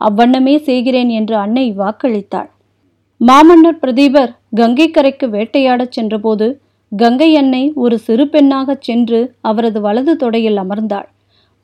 அவ்வண்ணமே 0.00 0.54
செய்கிறேன் 0.58 1.08
என்று 1.08 1.36
அன்னை 1.36 1.66
வாக்களித்தாள். 1.72 2.48
மாமன்னர் 3.20 3.80
பிரதீபர் 3.82 4.32
கங்கை 4.54 4.90
கரைக்கு 4.90 5.26
வேட்டையாடச் 5.28 5.92
சென்றபோது 5.92 6.60
கங்கை 6.92 7.36
அன்னை 7.36 7.72
ஒரு 7.74 7.98
சிறு 7.98 8.24
பெண்ணாகச் 8.28 8.80
சென்று 8.80 9.20
அவரது 9.40 9.80
வலது 9.80 10.12
தொடையில் 10.16 10.58
அமர்ந்தாள். 10.64 11.08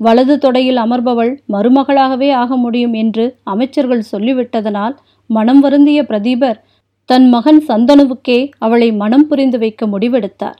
வலது 0.00 0.34
தொடையில் 0.36 0.76
அமர்பவள் 0.76 1.32
மருமகளாகவே 1.48 2.30
ஆக 2.32 2.56
முடியும் 2.56 2.94
என்று 2.94 3.24
அமைச்சர்கள் 3.42 4.10
சொல்லிவிட்டதனால் 4.12 4.94
மனம் 5.30 5.60
வருந்திய 5.60 6.00
பிரதீபர் 6.02 6.58
தன் 7.08 7.28
மகன் 7.28 7.60
சந்தனுவுக்கே 7.68 8.40
அவளை 8.58 8.92
மனம் 8.92 9.26
புரிந்து 9.26 9.58
வைக்க 9.58 9.86
முடிவெடுத்தார். 9.86 10.58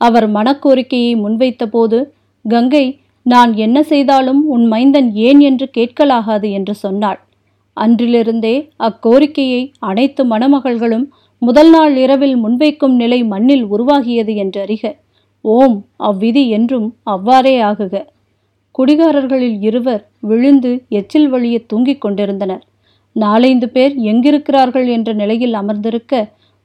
அவர் 0.00 0.26
மனக்கோரிக்கையை 0.28 1.12
முன்வைத்தபோது 1.16 1.98
கங்கை 2.44 2.84
நான் 3.26 3.50
என்ன 3.56 3.78
செய்தாலும் 3.82 4.42
உன் 4.46 4.64
மைந்தன் 4.68 5.08
ஏன் 5.14 5.40
என்று 5.40 5.66
கேட்கலாகாது 5.76 6.48
என்று 6.50 6.74
சொன்னாள். 6.74 7.18
அன்றிலிருந்தே 7.76 8.54
அக்கோரிக்கையை 8.78 9.62
அனைத்து 9.78 10.22
மணமகள்களும் 10.24 11.06
முதல் 11.42 11.70
நாள் 11.70 11.94
இரவில் 11.96 12.36
முன்வைக்கும் 12.36 12.94
நிலை 12.94 13.20
மண்ணில் 13.24 13.64
உருவாகியது 13.64 14.32
என்றறிக. 14.34 14.82
ஓம் 15.44 15.76
அவ்விதி 15.98 16.44
என்றும் 16.48 16.88
அவ்வாறே 17.02 17.54
ஆகுக 17.62 17.94
குடிகாரர்களில் 18.74 19.58
இருவர் 19.60 20.02
விழுந்து 20.20 20.72
எச்சில் 20.88 21.28
வழிய 21.28 21.56
தூங்கிக் 21.66 22.00
கொண்டிருந்தனர். 22.00 22.64
நாலைந்து 23.16 23.68
பேர் 23.68 23.94
எங்கிருக்கிறார்கள் 24.02 24.88
என்ற 24.88 25.12
நிலையில் 25.12 25.54
அமர்ந்திருக்க 25.54 26.14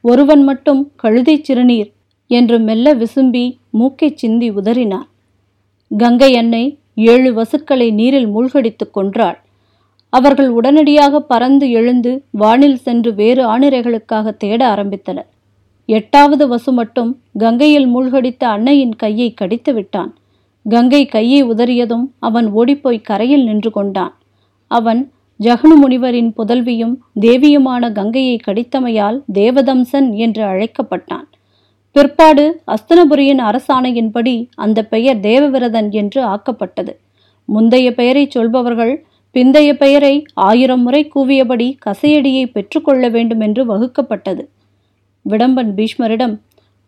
ஒருவன் 0.04 0.44
மட்டும் 0.44 0.82
கழுதை 0.96 1.36
சிறுநீர் 1.42 1.90
என்று 2.28 2.60
மெல்ல 2.60 2.94
விசும்பி 2.96 3.58
மூக்கைச் 3.74 4.16
சிந்தி 4.16 4.52
உதறினான் 4.52 5.08
கங்கை 5.98 6.38
அன்னை 6.38 6.78
ஏழு 6.96 7.34
வசுக்களை 7.34 7.94
நீரில் 7.94 8.28
மூழ்கடித்துக் 8.28 8.98
கொன்றாள். 8.98 9.38
அவர்கள் 10.10 10.50
உடனடியாக 10.50 11.20
பறந்து 11.20 11.72
எழுந்து 11.72 12.24
வானில் 12.32 12.76
சென்று 12.76 13.14
வேறு 13.14 13.44
ஆணிரைகளுக்காக 13.48 14.38
தேட 14.38 14.76
ஆரம்பித்தனர். 14.76 15.30
எட்டாவது 15.86 16.48
வசு 16.48 16.72
மட்டும் 16.72 17.20
கங்கையில் 17.38 17.88
மூழ்கடித்த 17.88 18.44
அன்னையின் 18.44 18.96
கையை 18.96 19.34
கடித்து 19.34 19.74
விட்டான். 19.74 20.16
கங்கை 20.70 21.06
கையை 21.06 21.44
உதறியதும் 21.44 22.06
அவன் 22.20 22.52
ஓடிப்போய் 22.52 23.02
கரையில் 23.02 23.44
நின்று 23.44 23.72
கொண்டான். 23.72 24.14
அவன் 24.68 25.12
ஜகனு 25.44 25.76
முனிவரின் 25.82 26.34
புதல்வியும் 26.38 26.98
தேவியுமான 27.22 27.92
கங்கையை 27.92 28.40
கடித்தமையால் 28.48 29.22
தேவதம்சன் 29.34 30.16
என்று 30.16 30.44
அழைக்கப்பட்டான். 30.44 31.28
பிற்பாடு 31.96 32.44
அஸ்தனபுரியின் 32.74 33.42
அரசாணையின்படி 33.50 34.34
அந்த 34.56 34.80
பெயர் 34.84 35.20
தேவவிரதன் 35.20 35.90
என்று 35.92 36.20
ஆக்கப்பட்டது. 36.24 36.94
முந்தைய 37.46 37.88
பெயரை 37.94 38.24
சொல்பவர்கள் 38.30 38.94
பிந்தைய 39.36 39.70
பெயரை 39.74 40.16
ஆயிரம் 40.34 40.82
முறை 40.82 41.02
கூவியபடி 41.16 41.68
கசையடியை 41.86 42.44
பெற்றுக்கொள்ள 42.46 43.10
வேண்டும் 43.10 43.40
என்று 43.40 43.64
வகுக்கப்பட்டது. 43.66 44.44
விடம்பன் 45.22 45.72
பீஷ்மரிடம் 45.76 46.36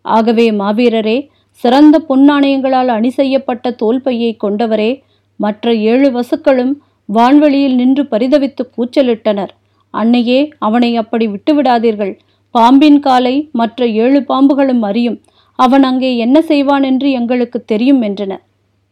ஆகவே 0.02 0.48
மாவீரரே 0.52 1.17
சிறந்த 1.52 1.96
பொன்னாணயங்களால் 2.10 2.91
அணி 2.98 3.10
செய்யப்பட்ட 3.10 3.72
தோல்பையை 3.72 4.38
கொண்டவரே 4.43 4.91
மற்ற 5.39 5.74
ஏழு 5.74 6.10
வசுக்களும் 6.12 6.74
வான்வெளியில் 7.10 7.76
நின்று 7.76 8.04
பரிதவித்து 8.12 8.63
கூச்சலிட்டனர். 8.76 9.52
அன்னையே 9.93 10.39
அவனை 10.60 10.98
அப்படி 10.98 11.28
விட்டுவிடாதீர்கள். 11.28 12.13
பாம்பின் 12.55 12.99
காலை 12.99 13.36
மற்ற 13.51 13.88
ஏழு 14.03 14.19
பாம்புகளும் 14.21 14.81
அறியும். 14.81 15.17
அவன் 15.60 15.83
அங்கே 15.83 16.17
என்ன 16.17 16.38
செய்வான் 16.41 16.83
என்று 16.83 17.12
எங்களுக்கு 17.12 17.60
தெரியும் 17.65 18.01
என்றனர் 18.01 18.43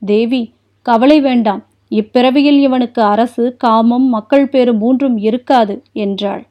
தேவி 0.02 0.42
கவலை 0.82 1.18
வேண்டாம். 1.22 1.62
இப்பிறவியில் 1.92 2.60
இவனுக்கு 2.60 3.02
அரசு 3.04 3.44
காமம் 3.58 4.08
மக்கள் 4.08 4.48
பேறு 4.48 4.74
மூன்றும் 4.74 5.18
இருக்காது 5.18 5.76
என்றாள். 5.94 6.44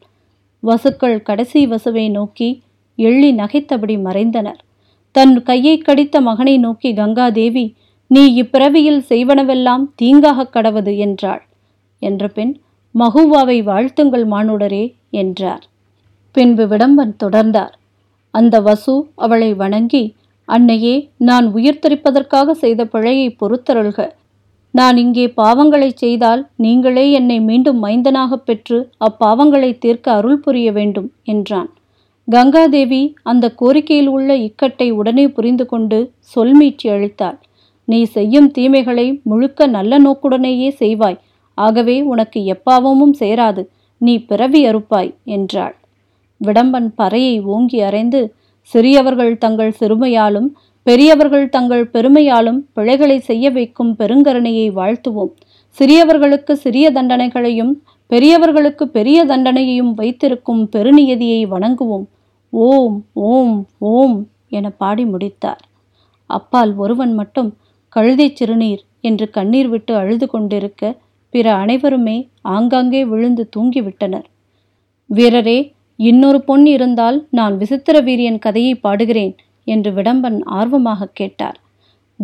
வசுக்கள் 0.63 1.17
கடைசி 1.23 1.67
வசுவை 1.67 2.11
நோக்கி 2.11 2.49
எள்ளி 2.99 3.31
நகைத்தபடி 3.33 3.97
மறைந்தனர். 3.99 4.61
தன் 5.15 5.43
கையை 5.43 5.79
கடித்த 5.79 6.21
மகனை 6.21 6.55
நோக்கி 6.59 6.91
கங்காதேவி 6.93 7.67
நீ 8.11 8.43
இப்பிறவியில் 8.43 9.03
செய்வனவெல்லாம் 9.09 9.85
தீங்காக 10.03 10.49
கடவது 10.51 10.93
என்றாள். 10.97 11.43
என்ற 12.03 12.29
பின் 12.29 12.53
மகுவாவை 12.95 13.59
வாழ்த்துங்கள் 13.63 14.27
மானுடரே 14.27 14.85
என்றார். 15.11 15.65
பின்பு 16.35 16.67
விடம்பன் 16.67 17.17
தொடர்ந்தார். 17.25 17.73
அந்த 18.31 18.61
வசு 18.61 19.07
அவளை 19.15 19.55
வணங்கி 19.55 20.15
அன்னையே 20.45 21.11
நான் 21.17 21.53
உயிர் 21.53 21.79
தரிப்பதற்காக 21.89 22.51
செய்த 22.51 22.85
பிழையை 22.85 23.37
பொறுத்தருள்க. 23.41 24.11
நான் 24.71 24.97
இங்கே 24.97 25.33
பாவங்களை 25.37 25.91
செய்தால் 25.95 26.49
நீங்களே 26.57 27.11
என்னை 27.11 27.41
மீண்டும் 27.41 27.83
மைந்தனாகப் 27.85 28.47
பெற்று 28.47 28.91
அப்பாவங்களை 29.01 29.79
தீர்க்க 29.79 30.13
அருள் 30.13 30.39
புரிய 30.39 30.73
வேண்டும் 30.73 31.13
என்றான். 31.25 31.71
கங்காதேவி 32.33 33.15
அந்த 33.23 33.51
கோரிக்கையில் 33.51 34.07
உள்ள 34.07 34.37
இக்கட்டை 34.37 34.91
உடனே 34.91 35.29
புரிந்து 35.29 35.67
கொண்டு 35.67 36.13
சொல்மீட்சி 36.37 36.89
அளித்தாள். 36.89 37.39
நீ 37.85 38.05
செய்யும் 38.05 38.51
தீமைகளை 38.51 39.21
முழுக்க 39.23 39.67
நல்ல 39.67 40.01
நோக்குடனேயே 40.01 40.69
செய்வாய். 40.79 41.19
ஆகவே 41.55 42.03
உனக்கு 42.03 42.41
எப்பாவமும் 42.41 43.15
சேராது. 43.19 43.67
நீ 43.99 44.19
பிறவி 44.19 44.65
அறுப்பாய் 44.65 45.15
என்றாள். 45.25 45.77
விடம்பன் 46.37 46.95
பறையை 47.03 47.43
ஓங்கி 47.45 47.81
அறைந்து 47.81 48.35
சிறியவர்கள் 48.63 49.39
தங்கள் 49.39 49.75
சிறுமையாலும் 49.81 50.49
பெரியவர்கள் 50.83 51.49
தங்கள் 51.49 51.91
பெருமையாலும் 51.93 52.59
பிழைகளை 52.73 53.19
செய்ய 53.19 53.51
வைக்கும் 53.51 53.97
பெருங்கருணையை 53.97 54.71
வாழ்த்துவோம். 54.73 55.33
சிறியவர்களுக்கு 55.81 56.53
சிறிய 56.53 56.91
தண்டனைகளையும் 56.93 57.73
பெரியவர்களுக்கு 58.07 58.89
பெரிய 58.89 59.25
தண்டனையையும் 59.25 59.93
வைத்திருக்கும் 59.95 60.69
பெருநியதியை 60.73 61.41
வணங்குவோம். 61.51 62.07
ஓம் 62.49 63.05
ஓம் 63.13 63.67
ஓம் 63.79 64.29
என 64.49 64.71
பாடி 64.71 65.05
முடித்தார். 65.05 65.63
அப்பால் 66.27 66.77
ஒருவன் 66.77 67.15
மட்டும் 67.15 67.57
கழுதை 67.89 68.33
சிறுநீர் 68.35 68.83
என்று 69.01 69.31
கண்ணீர் 69.31 69.69
விட்டு 69.69 69.97
அழுது 69.97 70.27
கொண்டிருக்க 70.27 70.99
பிற 71.31 71.55
அனைவருமே 71.55 72.29
ஆங்காங்கே 72.41 73.05
விழுந்து 73.05 73.49
தூங்கிவிட்டனர். 73.57 74.27
வீரரே 75.11 75.74
இன்னொரு 75.97 76.41
பொன் 76.41 76.67
இருந்தால் 76.67 77.27
நான் 77.31 77.57
விசித்திர 77.57 78.01
வீரியன் 78.01 78.39
கதையை 78.39 78.81
பாடுகிறேன் 78.83 79.35
என்று 79.65 79.93
விடம்பன் 79.93 80.43
ஆர்வமாக 80.43 81.09
கேட்டார். 81.13 81.59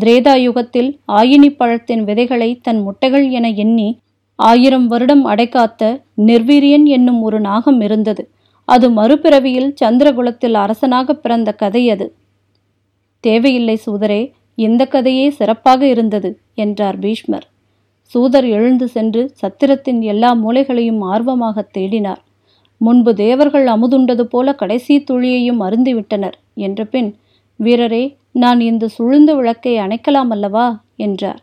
திரேதா 0.01 0.35
யுகத்தில் 0.37 0.99
ஆயினி 1.07 1.51
பழத்தின் 1.57 2.05
விதைகளை 2.05 2.59
தன் 2.63 2.81
முட்டைகள் 2.83 3.31
என 3.31 3.49
எண்ணி 3.51 3.99
ஆயிரம் 4.35 4.87
வருடம் 4.87 5.27
அடைக்காத்த 5.27 6.03
நிர்வீரியன் 6.27 6.85
என்னும் 6.85 7.23
ஒரு 7.23 7.41
நாகம் 7.41 7.81
இருந்தது. 7.81 8.31
அது 8.65 8.91
மறுபிறவியில் 8.91 9.71
சந்திரகுலத்தில் 9.81 10.55
அரசனாக 10.55 11.15
பிறந்த 11.15 11.53
கதை 11.53 11.91
அது. 11.91 12.15
தேவையில்லை 13.21 13.81
சூதரே 13.87 14.33
இந்த 14.55 14.87
கதையே 14.87 15.31
சிறப்பாக 15.31 15.87
இருந்தது 15.87 16.31
என்றார் 16.55 16.99
பீஷ்மர். 16.99 17.47
சூதர் 18.03 18.45
எழுந்து 18.45 18.89
சென்று 18.89 19.33
சத்திரத்தின் 19.43 20.01
எல்லா 20.01 20.33
மூலைகளையும் 20.33 21.01
ஆர்வமாக 21.01 21.69
தேடினார். 21.79 22.21
முன்பு 22.81 23.15
தேவர்கள் 23.15 23.67
அமுதுண்டது 23.67 24.21
போல 24.21 24.55
கடைசி 24.55 25.05
துளியையும் 25.11 25.61
அருந்திவிட்டனர் 25.61 26.37
என்ற 26.55 26.85
பின் 26.85 27.11
வீரரே 27.61 28.17
நான் 28.33 28.61
இந்த 28.61 28.89
சுழுந்த 28.99 29.31
விளக்கை 29.37 29.79
அணைக்கலாம் 29.79 30.31
அல்லவா? 30.31 30.67
என்றார். 30.97 31.41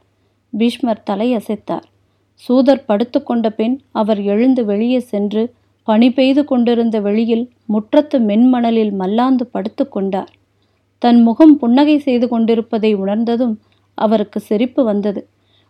பீஷ்மர் 0.53 1.03
தலையசைத்தார். 1.09 1.85
சூதர் 2.33 2.83
படுத்துக்கொண்ட 2.87 3.49
பின் 3.49 3.81
அவர் 3.91 4.21
எழுந்து 4.23 4.65
வெளியே 4.65 4.99
சென்று 4.99 5.43
பனி 5.87 6.11
பெய்து 6.11 6.45
கொண்டிருந்த 6.45 6.99
வெளியில் 6.99 7.49
முற்றத்து 7.65 8.17
மென்மணலில் 8.19 8.91
மல்லாந்து 8.91 9.45
படுத்து 9.45 9.89
கொண்டார். 9.89 10.31
தன் 11.01 11.21
முகம் 11.21 11.57
புன்னகை 11.57 11.97
செய்து 11.97 12.27
கொண்டிருப்பதை 12.27 12.93
உணர்ந்ததும் 12.93 13.55
அவருக்கு 13.97 14.39
சிரிப்பு 14.39 14.83
வந்தது. 14.83 15.21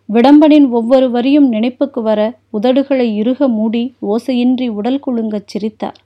விடம்பனின் 0.08 0.68
ஒவ்வொரு 0.70 1.10
வரியும் 1.10 1.52
நினைப்புக்கு 1.52 2.02
வர 2.02 2.20
உதடுகளை 2.52 3.14
இறுக 3.14 3.48
மூடி 3.48 3.94
ஓசையின்றி 4.02 4.68
உடல் 4.68 5.00
குலுங்கச் 5.06 5.46
சிரித்தார். 5.46 5.98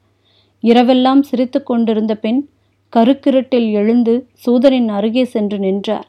இரவெல்லாம் 0.63 1.21
சிரித்து 1.21 1.63
கொண்டிருந்த 1.63 2.15
பெண் 2.17 2.49
கருக்கிருட்டில் 2.97 3.71
எழுந்து 3.71 4.27
சூதரின் 4.47 4.89
அருகே 4.89 5.25
சென்று 5.25 5.59
நின்றார். 5.59 6.09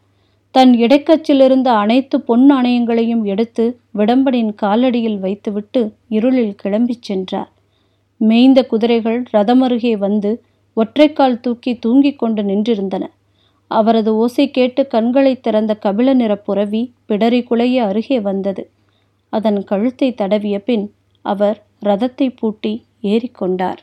தன் 0.52 0.74
இடைக்கச்சிலிருந்த 0.74 1.68
அனைத்து 1.68 2.22
பொன் 2.22 2.52
நாணயங்களையும் 2.52 3.24
எடுத்து 3.24 3.80
விடம்பனின் 3.98 4.56
காலடியில் 4.62 5.20
வைத்துவிட்டு 5.20 5.94
இருளில் 6.10 6.56
கிளம்பிச் 6.64 7.02
சென்றார். 7.02 7.52
மேய்ந்த 8.18 8.66
குதிரைகள் 8.66 9.24
ரதமருகே 9.34 9.98
வந்து 9.98 10.42
ஒற்றைக்கால் 10.78 11.40
தூக்கி 11.40 11.76
தூங்கிக் 11.76 12.20
கொண்டு 12.20 12.44
நின்றிருந்தன. 12.44 13.04
அவரது 13.74 14.12
ஓசை 14.16 14.46
கேட்டு 14.52 14.82
கண்களை 14.88 15.34
திறந்த 15.40 15.74
கபில 15.86 16.14
நிற 16.14 16.34
புறவி 16.40 16.82
பிடரி 17.08 17.42
குலைய 17.50 17.78
அருகே 17.84 18.20
வந்தது. 18.20 18.64
அதன் 19.34 19.60
கழுத்தை 19.64 20.10
தடவிய 20.18 20.58
பின் 20.60 20.86
அவர் 21.26 21.58
ரதத்தை 21.82 22.28
பூட்டி 22.40 22.74
ஏறிக்கொண்டார் 23.04 23.82